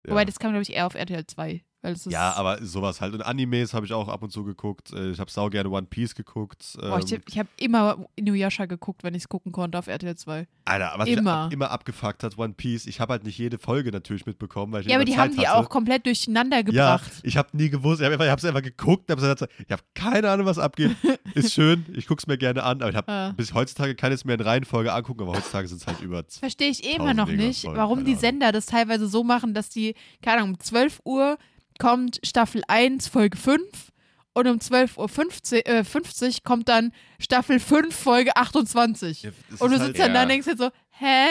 [0.06, 0.12] Ja.
[0.12, 1.64] Wobei, das kam, glaube ich, eher auf RTL 2.
[2.06, 3.14] Ja, aber sowas halt.
[3.14, 4.92] Und Animes habe ich auch ab und zu geguckt.
[4.94, 6.78] Äh, Ich habe sau gerne One Piece geguckt.
[6.80, 10.48] Boah, ich Ähm, habe immer Inuyasha geguckt, wenn ich es gucken konnte auf RTL 2.
[10.66, 11.22] Alter, was immer.
[11.22, 12.86] mich ab, immer abgefuckt hat, One Piece.
[12.86, 15.36] Ich habe halt nicht jede Folge natürlich mitbekommen, weil ich Ja, aber die Zeit haben
[15.36, 15.58] die hatte.
[15.58, 16.62] auch komplett durcheinander Ja,
[16.98, 17.12] gebracht.
[17.24, 20.46] ich habe nie gewusst, ich habe es einfach geguckt, hab gesagt, ich habe keine Ahnung,
[20.46, 20.96] was abgeht.
[21.36, 23.32] Ist schön, ich gucke es mir gerne an, aber ich habe Ja.
[23.32, 26.24] bis heutzutage kann ich es mir in Reihenfolge angucken, aber heutzutage sind es halt über
[26.30, 28.16] Verstehe ich immer noch nicht, warum keine die.
[28.16, 31.38] Sender das teilweise so machen, dass die, keine Ahnung, um 12 Uhr
[31.84, 33.92] kommt Staffel 1, Folge 5
[34.34, 39.24] und um 12.50 Uhr 50, äh, 50 kommt dann Staffel 5, Folge 28.
[39.24, 40.24] Ja, es und du halt, sitzt dann da ja.
[40.24, 41.28] und denkst halt so, hä?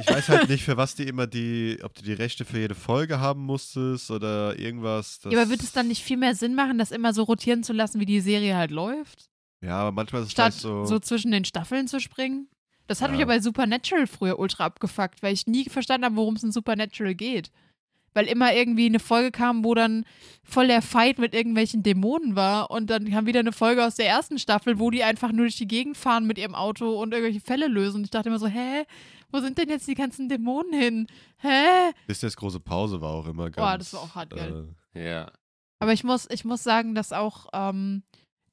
[0.00, 2.74] Ich weiß halt nicht, für was die immer die, ob du die Rechte für jede
[2.74, 5.20] Folge haben musstest oder irgendwas.
[5.30, 7.72] Ja, aber wird es dann nicht viel mehr Sinn machen, das immer so rotieren zu
[7.72, 9.30] lassen, wie die Serie halt läuft?
[9.60, 10.84] Ja, aber manchmal ist es Statt vielleicht so.
[10.86, 12.48] so, zwischen den Staffeln zu springen?
[12.88, 13.12] Das hat Ja.
[13.12, 16.50] mich aber bei Supernatural früher ultra abgefuckt, weil ich nie verstanden habe, worum es in
[16.50, 17.52] Supernatural geht.
[18.14, 20.04] Weil immer irgendwie eine Folge kam, wo dann
[20.44, 24.06] voll der Fight mit irgendwelchen Dämonen war und dann kam wieder eine Folge aus der
[24.06, 27.40] ersten Staffel, wo die einfach nur durch die Gegend fahren mit ihrem Auto und irgendwelche
[27.40, 27.96] Fälle lösen.
[27.98, 28.84] Und ich dachte immer so, hä?
[29.32, 31.06] Wo sind denn jetzt die ganzen Dämonen hin?
[31.38, 31.90] Hä?
[32.08, 33.56] Disneys große Pause war auch immer ganz.
[33.56, 34.68] Boah, das war auch hart, gell?
[34.94, 35.30] Ja.
[35.80, 38.04] Aber ich muss, ich muss sagen, dass auch ähm,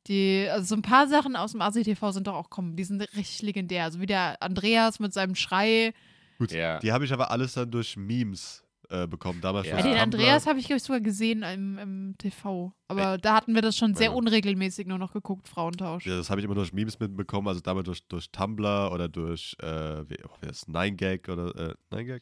[0.08, 3.00] die, also so ein paar Sachen aus dem ASI-TV sind doch auch kommen, die sind
[3.16, 3.84] richtig legendär.
[3.84, 5.94] Also wie der Andreas mit seinem Schrei.
[6.40, 6.80] Gut, Ja.
[6.80, 9.42] die habe ich aber alles dann durch Memes äh, bekommen.
[9.42, 9.78] Damals Ja.
[9.78, 9.98] Ja, den.
[9.98, 12.74] Andreas habe ich, glaube ich, sogar gesehen im, im TV.
[12.88, 14.12] Aber da hatten wir das schon sehr Ja.
[14.14, 16.06] unregelmäßig nur noch geguckt, Frauentausch.
[16.06, 19.56] Ja, das habe ich immer durch Memes mitbekommen, also damit durch, durch Tumblr oder durch,
[19.62, 22.22] äh, wie, oh, wer ist 9gag oder, äh, 9gag?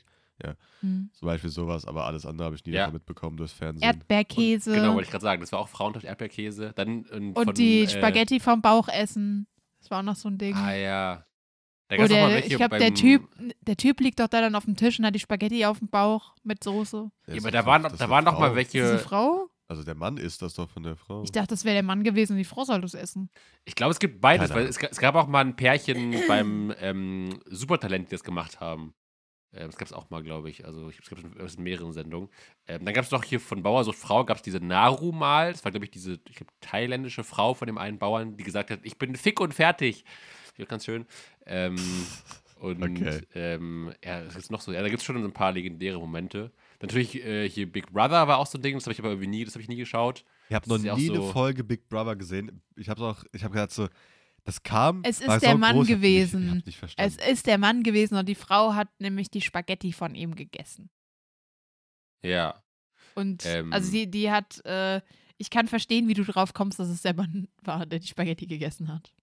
[0.79, 1.09] Hm.
[1.11, 2.81] Zum Beispiel sowas, aber alles andere habe ich nie Ja.
[2.83, 3.83] davon mitbekommen durchs Fernsehen.
[3.83, 5.41] Erdbeerkäse Genau, wollte ich gerade sagen.
[5.41, 6.71] Das war auch Frauentausch Erdbeerkäse.
[6.75, 9.47] Dann, und und von, die äh, Spaghetti vom Bauch essen.
[9.79, 10.55] Das war auch noch so ein Ding.
[10.55, 11.25] Ah ja.
[11.89, 13.27] Da gab's der, welche ich glaube, der Typ,
[13.61, 15.89] der Typ liegt doch da dann auf dem Tisch und hat die Spaghetti auf dem
[15.89, 17.09] Bauch mit Soße.
[17.27, 18.39] Ja, ist aber doch- da waren, doch- da doch waren doch Frau.
[18.41, 18.89] mal Ist das welche.
[18.89, 19.49] eine Frau?
[19.67, 21.21] Also der Mann ist das doch von der Frau.
[21.23, 23.29] Ich dachte, das wäre der Mann gewesen und die Frau soll das essen.
[23.65, 27.39] Ich glaube, es gibt beides, weil es, es gab auch mal ein Pärchen beim ähm,
[27.45, 28.93] Supertalent, die das gemacht haben.
[29.53, 30.65] Ähm, das gab es auch mal, glaube ich.
[30.65, 32.29] Also ich- es gab es in mehreren Sendungen.
[32.67, 35.51] Ähm, dann gab es noch hier von Bauersucht Frau, gab es diese Naru mal.
[35.53, 38.69] Das war, glaube ich, diese ich glaub, thailändische Frau von dem einen Bauern, die gesagt
[38.71, 40.03] hat, ich bin fick und fertig.
[40.67, 41.05] Ganz schön.
[41.49, 41.75] Ähm,
[42.59, 43.21] und Okay.
[43.35, 44.71] ähm, ja, das ist noch so.
[44.71, 46.51] Ja, da gibt es schon ein paar legendäre Momente.
[46.81, 49.27] Natürlich äh, hier Big Brother war auch so ein Ding, das habe ich aber irgendwie
[49.27, 50.23] nie, das habe ich nie geschaut.
[50.49, 52.61] Ich habe noch nie so- eine Folge Big Brother gesehen.
[52.75, 53.87] Ich habe auch, ich habe gedacht so,
[54.43, 55.01] das kam.
[55.05, 56.43] Es ist war der so Mann groß, ich gewesen.
[56.47, 57.15] Ich hab's nicht verstanden.
[57.19, 60.89] Es ist der Mann gewesen und die Frau hat nämlich die Spaghetti von ihm gegessen.
[62.23, 62.61] Ja.
[63.15, 63.71] Und Ähm.
[63.73, 65.01] also die, die hat, äh,
[65.37, 68.45] ich kann verstehen, wie du drauf kommst, dass es der Mann war, der die Spaghetti
[68.47, 69.13] gegessen hat.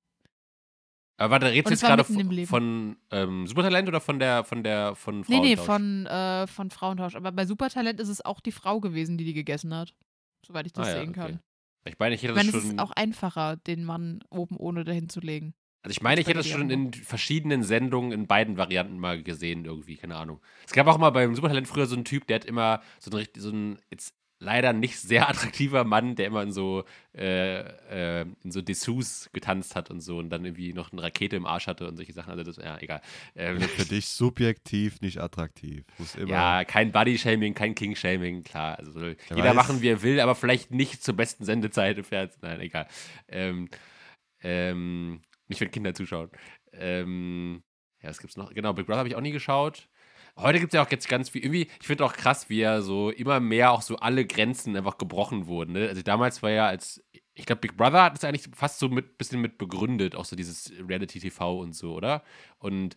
[1.18, 4.62] Aber warte, redest du es jetzt gerade von, von ähm, Supertalent oder von der von
[4.62, 5.66] der von Nee, nee, Frauentausch?
[5.66, 7.14] von, äh, von Frauentausch.
[7.16, 9.94] Aber bei Supertalent ist es auch die Frau gewesen, die die gegessen hat.
[10.46, 11.24] Soweit ich das Ah ja, sehen kann.
[11.34, 11.38] okay.
[11.88, 12.74] Ich meine, ich hätte Ich das meine, es schon.
[12.76, 15.54] ist auch einfacher, den Mann oben ohne dahin zu legen.
[15.82, 19.64] Also ich meine, ich hätte das schon in verschiedenen Sendungen in beiden Varianten mal gesehen,
[19.64, 20.40] irgendwie, keine Ahnung.
[20.66, 23.26] Es gab auch mal beim Supertalent früher so einen Typ, der hat immer so einen,
[23.36, 26.84] so einen jetzt leider nicht sehr attraktiver Mann, der immer in so,
[27.14, 27.60] äh,
[28.20, 31.46] äh, in so Dessous getanzt hat und so und dann irgendwie noch eine Rakete im
[31.46, 32.30] Arsch hatte und solche Sachen.
[32.30, 33.00] Also das, ja, egal.
[33.34, 35.84] Ähm, Für dich subjektiv nicht attraktiv.
[35.98, 38.78] Muss immer ja, kein Body-Shaming, kein King-Shaming, klar.
[38.78, 39.54] Also jeder weiß.
[39.54, 42.40] machen, wie er will, aber vielleicht nicht zur besten Sendezeit im Fernsehen.
[42.42, 42.86] Nein, egal.
[43.28, 43.68] Ähm,
[44.42, 46.30] ähm, nicht, wenn Kinder zuschauen.
[46.72, 47.62] Ähm,
[48.02, 48.52] ja, was gibt's noch?
[48.52, 49.88] Genau, Big Brother habe ich auch nie geschaut.
[50.38, 52.82] Heute gibt es ja auch jetzt ganz viel, irgendwie, ich finde auch krass, wie ja
[52.82, 55.72] so immer mehr auch so alle Grenzen einfach gebrochen wurden.
[55.72, 55.88] Ne?
[55.88, 57.02] Also damals war ja als,
[57.34, 60.36] ich glaube, Big Brother hat es eigentlich fast so mit bisschen mit begründet, auch so
[60.36, 62.22] dieses Reality-TV und so, oder?
[62.58, 62.96] Und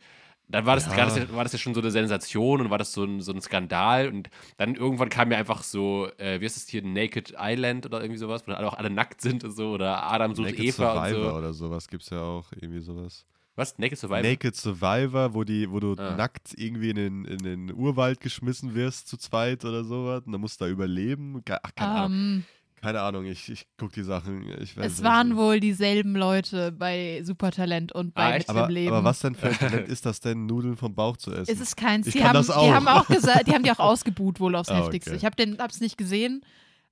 [0.51, 0.95] dann war das, Ja.
[0.95, 3.39] gerade- war das ja schon so eine Sensation und war das so ein, so ein
[3.39, 7.85] Skandal und dann irgendwann kam ja einfach so, äh, wie heißt das hier, Naked Island
[7.85, 10.59] oder irgendwie sowas, wo dann auch alle nackt sind und so oder Adam sucht Naked
[10.65, 11.37] Eva und Survivor so.
[11.37, 13.25] oder sowas gibt es ja auch, irgendwie sowas.
[13.59, 13.77] Was?
[13.77, 14.21] Naked Survivor?
[14.23, 16.15] Naked Survivor, wo, die, wo du Ah.
[16.15, 20.41] nackt irgendwie in den, in den Urwald geschmissen wirst zu zweit oder sowas und dann
[20.41, 21.41] musst du da überleben.
[21.49, 22.11] Ach, keine Ahnung.
[22.17, 22.43] Ähm,
[22.81, 24.43] Keine Ahnung, ich, ich gucke die Sachen.
[24.61, 25.03] Ich weiß es nicht.
[25.03, 28.93] waren wohl dieselben Leute bei Supertalent und bei Ah, Mit dem aber, Leben.
[28.95, 31.51] aber was denn für ein Talent ist das denn, Nudeln vom Bauch zu essen?
[31.51, 32.07] Es ist keins.
[32.07, 32.63] Ich Die kann haben, das auch.
[32.65, 35.11] die haben auch gesagt, die haben die auch ausgebuht wohl aufs Ah, Heftigste.
[35.11, 35.17] okay.
[35.17, 36.41] Ich habe den hab's nicht gesehen,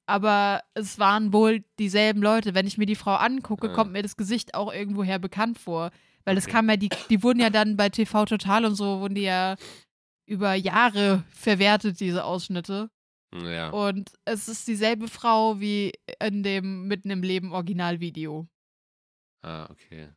[0.05, 2.53] aber es waren wohl dieselben Leute.
[2.53, 3.73] Wenn ich mir die Frau angucke, Ah.
[3.73, 5.91] kommt mir das Gesicht auch irgendwoher bekannt vor.
[6.27, 6.51] Weil das Okay.
[6.51, 9.55] kam ja, die, die wurden ja dann bei TV Total und so, wurden die ja
[10.27, 12.89] über Jahre verwertet, diese Ausschnitte.
[13.33, 13.69] Ja.
[13.69, 18.45] Und es ist dieselbe Frau wie in dem Mitten im Leben Originalvideo.
[19.41, 20.09] Ah, okay.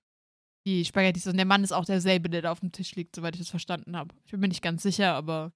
[0.66, 1.28] Die Spaghettis.
[1.28, 3.50] Und der Mann ist auch derselbe, der da auf dem Tisch liegt, soweit ich das
[3.50, 4.14] verstanden habe.
[4.24, 5.52] Ich bin mir nicht ganz sicher, aber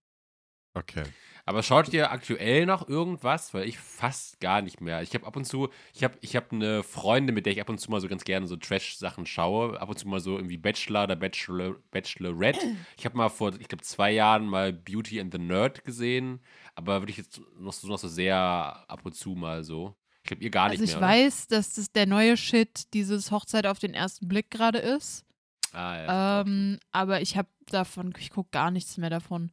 [0.75, 1.05] Okay.
[1.47, 3.53] Aber schaut ihr aktuell noch irgendwas?
[3.53, 5.03] Weil ich fast gar nicht mehr.
[5.03, 7.69] Ich habe ab und zu, ich habe ich hab eine Freundin, mit der ich ab
[7.69, 9.79] und zu mal so ganz gerne so Trash-Sachen schaue.
[9.79, 12.77] Ab und zu mal so irgendwie Bachelor oder Bachelor, Bachelorette.
[12.97, 16.41] Ich habe mal vor, ich glaube, zwei Jahren mal Beauty and the Nerd gesehen.
[16.75, 19.95] Aber würde ich jetzt noch so, noch so sehr ab und zu mal so.
[20.23, 20.99] Ich glaube, ihr gar nicht also ich mehr.
[20.99, 21.09] oder?
[21.09, 25.27] weiß, dass das der neue Shit dieses Hochzeit auf den ersten Blick gerade ist.
[25.73, 29.51] Ah, ja, Ähm, aber ich habe davon, ich gucke gar nichts mehr davon.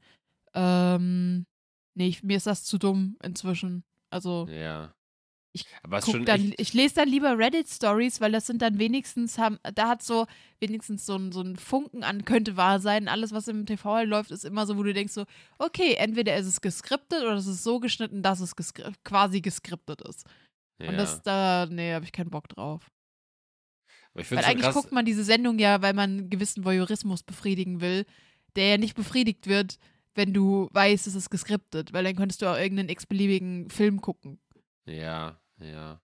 [0.53, 1.45] Ähm,
[1.95, 3.83] nee, ich, mir ist das zu dumm inzwischen.
[4.09, 4.93] Also ja.
[5.53, 5.65] ich
[6.25, 10.27] dann, ich lese dann lieber Reddit-Stories, weil das sind dann wenigstens, haben, da hat so
[10.59, 13.07] wenigstens so ein, so ein Funken an, könnte wahr sein.
[13.07, 15.25] Alles, was im TV halt läuft, ist immer so, wo du denkst so,
[15.57, 20.01] okay, entweder ist es geskriptet oder es ist so geschnitten, dass es geskri quasi geskriptet
[20.01, 20.25] ist.
[20.81, 20.89] ja.
[20.89, 22.89] Und das da, nee, habe ich keinen Bock drauf.
[24.13, 24.73] Weil eigentlich krass.
[24.73, 28.05] guckt man diese Sendung ja, weil man einen gewissen Voyeurismus befriedigen will,
[28.55, 29.77] der ja nicht befriedigt wird,
[30.15, 34.39] wenn du weißt, es ist geskriptet, weil dann könntest du auch irgendeinen x-beliebigen Film gucken.
[34.85, 36.01] Ja, ja.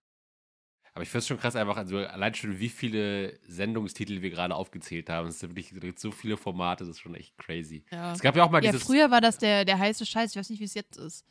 [0.94, 4.54] Aber ich finde es schon krass einfach, also allein schon wie viele Sendungstitel wir gerade
[4.54, 5.28] aufgezählt haben.
[5.28, 7.84] Es sind wirklich so viele Formate, das ist schon echt crazy.
[7.92, 8.84] Ja, Es gab ja auch mal ja dieses.
[8.86, 11.24] früher war das der, der heiße Scheiß, ich weiß nicht, wie es jetzt ist.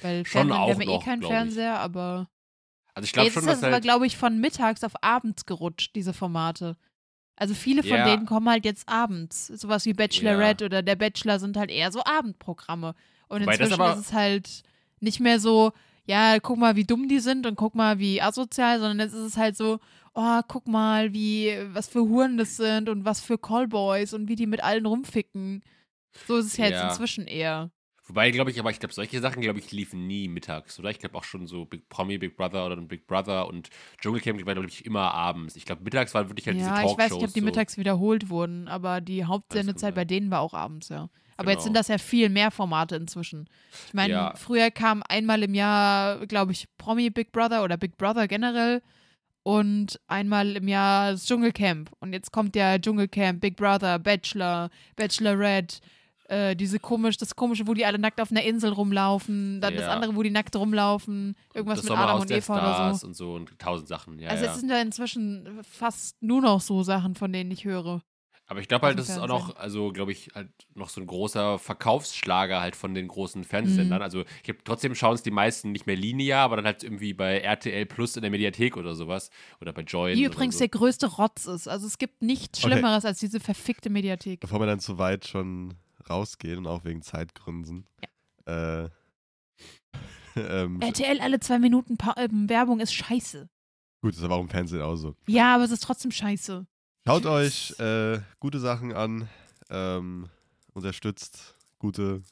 [0.00, 1.36] Weil Schon Fernsehen, auch wir haben eh noch, keinen glaub ich.
[1.36, 2.30] Fernseher, aber
[2.94, 3.84] also ich glaube jetzt schon, ist das dass aber, halt.
[3.84, 6.76] glaube ich, von mittags auf abends gerutscht, diese Formate.
[7.36, 8.04] Also viele von Ja.
[8.04, 9.46] denen kommen halt jetzt abends.
[9.48, 12.94] Sowas wie Bachelorette oder der Bachelor sind halt eher so Abendprogramme.
[13.28, 14.62] Und Wobei inzwischen ist es halt
[15.00, 15.72] nicht mehr so,
[16.04, 19.26] ja, guck mal, wie dumm die sind und guck mal, wie asozial, sondern jetzt ist
[19.26, 19.78] es halt so,
[20.14, 24.36] oh, guck mal, wie, was für Huren das sind und was für Callboys und wie
[24.36, 25.62] die mit allen rumficken.
[26.26, 27.70] So ist es ja, jetzt inzwischen eher.
[28.12, 30.90] Wobei, glaube ich, aber ich glaube, solche Sachen, glaube ich, liefen nie mittags, oder?
[30.90, 33.70] Ich glaube auch schon so Big Promi, Big Brother oder Big Brother und
[34.02, 35.56] Dschungelcamp war, glaube ich, immer abends.
[35.56, 36.92] Ich glaube, mittags waren wirklich halt diese ja, Talkshows.
[36.92, 37.46] ich weiß nicht, ob die so.
[37.46, 41.08] mittags wiederholt wurden, aber die Hauptsendezeit bei denen war auch abends, ja.
[41.38, 41.64] Aber jetzt Genau.
[41.64, 43.48] sind das ja viel mehr Formate inzwischen.
[43.88, 44.34] Ich meine, Ja.
[44.36, 48.82] früher kam einmal im Jahr, glaube ich, Promi Big Brother oder Big Brother generell
[49.42, 51.90] und einmal im Jahr das Dschungelcamp.
[52.00, 55.78] Und jetzt kommt ja Dschungelcamp, Big Brother, Bachelor, Bachelorette,
[56.28, 59.84] äh, diese komisch, das komische, wo die alle nackt auf einer Insel rumlaufen, dann das
[59.84, 59.92] Ja.
[59.92, 63.06] andere, wo die nackt rumlaufen, irgendwas das mit Adam und Eva oder Stars so.
[63.06, 64.18] und so und tausend Sachen.
[64.18, 64.52] Ja, also ja.
[64.52, 68.02] es sind ja inzwischen fast nur noch so Sachen, von denen ich höre.
[68.46, 71.00] Aber ich glaube halt, Aus das ist auch noch, also glaube ich, halt noch so
[71.00, 74.00] ein großer Verkaufsschlager halt von den großen Fernsehsendern.
[74.00, 74.02] Mhm.
[74.02, 77.14] Also ich habe trotzdem schauen es die meisten nicht mehr linear, aber dann halt irgendwie
[77.14, 79.30] bei RTL Plus in der Mediathek oder sowas.
[79.60, 80.16] Oder bei Join.
[80.16, 80.58] Die oder übrigens so.
[80.58, 81.66] der größte Rotz ist.
[81.66, 82.72] Also es gibt nichts Okay.
[82.74, 84.40] Schlimmeres als diese verfickte Mediathek.
[84.40, 85.74] Bevor wir dann zu weit schon
[86.08, 87.86] rausgehen und auch wegen Zeitgründen.
[88.46, 88.88] Äh,
[90.36, 93.48] ähm, RTL alle zwei Minuten pa ähm, Werbung ist scheiße.
[94.00, 95.14] gut, ist aber auch im Fernsehen auch so.
[95.26, 96.66] Ja, aber es ist trotzdem scheiße.
[97.06, 99.28] Schaut euch äh, gute Sachen an,
[99.70, 100.28] ähm,
[100.72, 102.22] unterstützt gute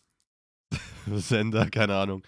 [1.06, 2.22] Sender, keine Ahnung.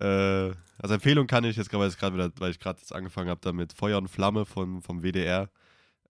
[0.00, 2.94] Äh, also Empfehlung kann ich jetzt gerade, weil ich gerade wieder, weil ich gerade jetzt
[2.94, 5.50] angefangen habe damit Feuer und Flamme von, vom WDR.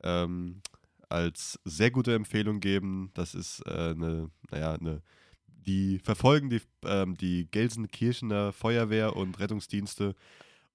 [0.02, 0.60] Ähm,
[1.08, 3.10] als sehr gute Empfehlung geben.
[3.14, 5.02] Das ist äh, eine, naja, eine,
[5.46, 10.14] die verfolgen die, ähm, die Gelsenkirchener Feuerwehr und Rettungsdienste.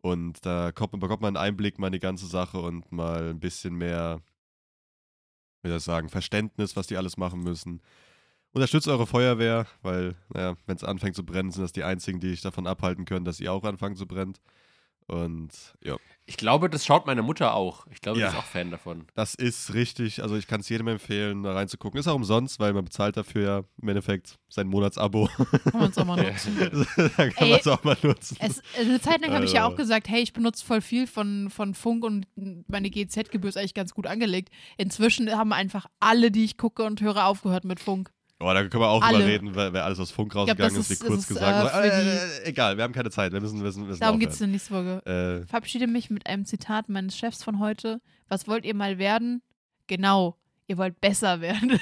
[0.01, 3.39] Und da kommt, bekommt man einen Einblick mal in die ganze Sache und mal ein
[3.39, 4.21] bisschen mehr,
[5.61, 7.81] wie soll ich sagen, Verständnis, was die alles machen müssen.
[8.53, 12.31] Unterstützt eure Feuerwehr, weil, naja, wenn es anfängt zu brennen, sind das die einzigen, die
[12.31, 14.33] euch davon abhalten können, dass ihr auch anfangen zu brennen.
[15.07, 15.49] Und
[15.83, 17.85] ja, Ich glaube, das schaut meine Mutter auch.
[17.91, 18.27] Ich glaube, Ja.
[18.29, 19.05] die ist auch Fan davon.
[19.15, 20.23] das ist richtig.
[20.23, 21.99] Also ich kann es jedem empfehlen, da reinzugucken.
[21.99, 25.27] Ist auch umsonst, weil man bezahlt dafür ja im Endeffekt sein Monatsabo.
[25.35, 26.55] Kann man es auch mal nutzen.
[26.95, 28.37] da kann Ey, man es auch mal nutzen.
[28.39, 29.77] Es, eine Zeit lang habe ich ja auch Äh.
[29.77, 32.25] gesagt, hey, ich benutze voll viel von, von Funk und
[32.67, 34.49] meine GZ-Gebühr ist eigentlich ganz gut angelegt.
[34.77, 38.11] Inzwischen haben einfach alle, die ich gucke und höre, aufgehört mit Funk.
[38.41, 39.17] Oh, da können wir auch Alle.
[39.19, 41.27] drüber reden, wer, wer alles aus Funk glaub, rausgegangen das ist, ist- wie kurz ist,
[41.29, 41.73] gesagt.
[41.75, 44.19] äh, für äh, egal, wir haben keine Zeit, wir müssen, wir müssen, wir müssen Darum
[44.19, 45.41] geht es in nächste Folge.
[45.43, 48.01] Äh, Verabschiede mich mit einem Zitat meines Chefs von heute.
[48.27, 49.41] Was wollt ihr mal werden?
[49.87, 50.37] Genau,
[50.67, 51.79] ihr wollt besser werden.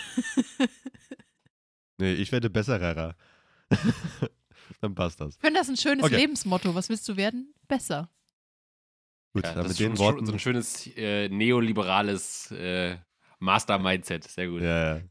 [1.97, 3.15] nee, ich werde besserer.
[4.81, 5.35] Dann passt das.
[5.35, 6.15] Ich finde das ein schönes Okay.
[6.15, 6.73] Lebensmotto.
[6.73, 7.53] Was willst du werden?
[7.67, 8.09] Besser.
[9.33, 10.25] Gut, Ja, dann das mit ist den Worten.
[10.25, 12.97] so ein schönes äh, neoliberales äh,
[13.39, 14.23] Master-Mindset.
[14.23, 14.61] Sehr gut.
[14.61, 15.01] ja, ja.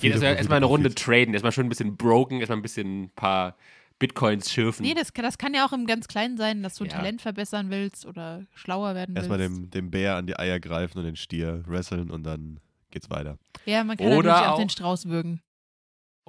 [0.00, 2.62] Geht Profite, erstmal, Profite, erstmal eine Runde traden, erstmal schön ein bisschen broken, erstmal ein
[2.62, 3.56] bisschen ein paar
[3.98, 4.84] Bitcoins schürfen.
[4.84, 6.96] Nee, das kann, das kann ja auch im ganz Kleinen sein, dass du ein Ja.
[6.96, 9.56] Talent verbessern willst oder schlauer werden Erstmal willst.
[9.56, 12.58] dem, dem Bär an die Eier greifen und den Stier wresteln und dann
[12.90, 13.38] geht's weiter.
[13.66, 15.40] ja, man kann Oder natürlich auch auch- den Strauß würgen.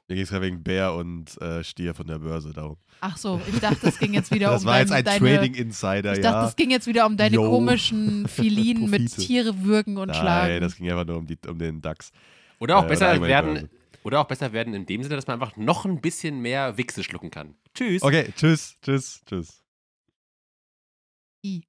[0.07, 2.77] Mir geht's gerade wegen Bär und äh, Stier von der Börse darum.
[3.01, 5.55] Ach so, ich dachte, es ging jetzt wieder das um war jetzt ein deine, Trading
[5.55, 6.31] Insider, Ich ja.
[6.31, 7.49] dachte, es ging jetzt wieder um deine Yo.
[7.49, 9.15] komischen Filinen mit.
[9.17, 10.61] Tiere würgen und Nein, schlagen.
[10.61, 12.11] das ging einfach nur um, die, um den DAX.
[12.59, 13.69] Oder auch Äh, besser werden,
[14.03, 17.03] oder auch besser werden in dem Sinne, dass man einfach noch ein bisschen mehr Wichse
[17.03, 17.55] schlucken kann.
[17.73, 18.01] Tschüss.
[18.01, 19.63] Okay, tschüss, tschüss, tschüss.
[21.45, 21.63] I.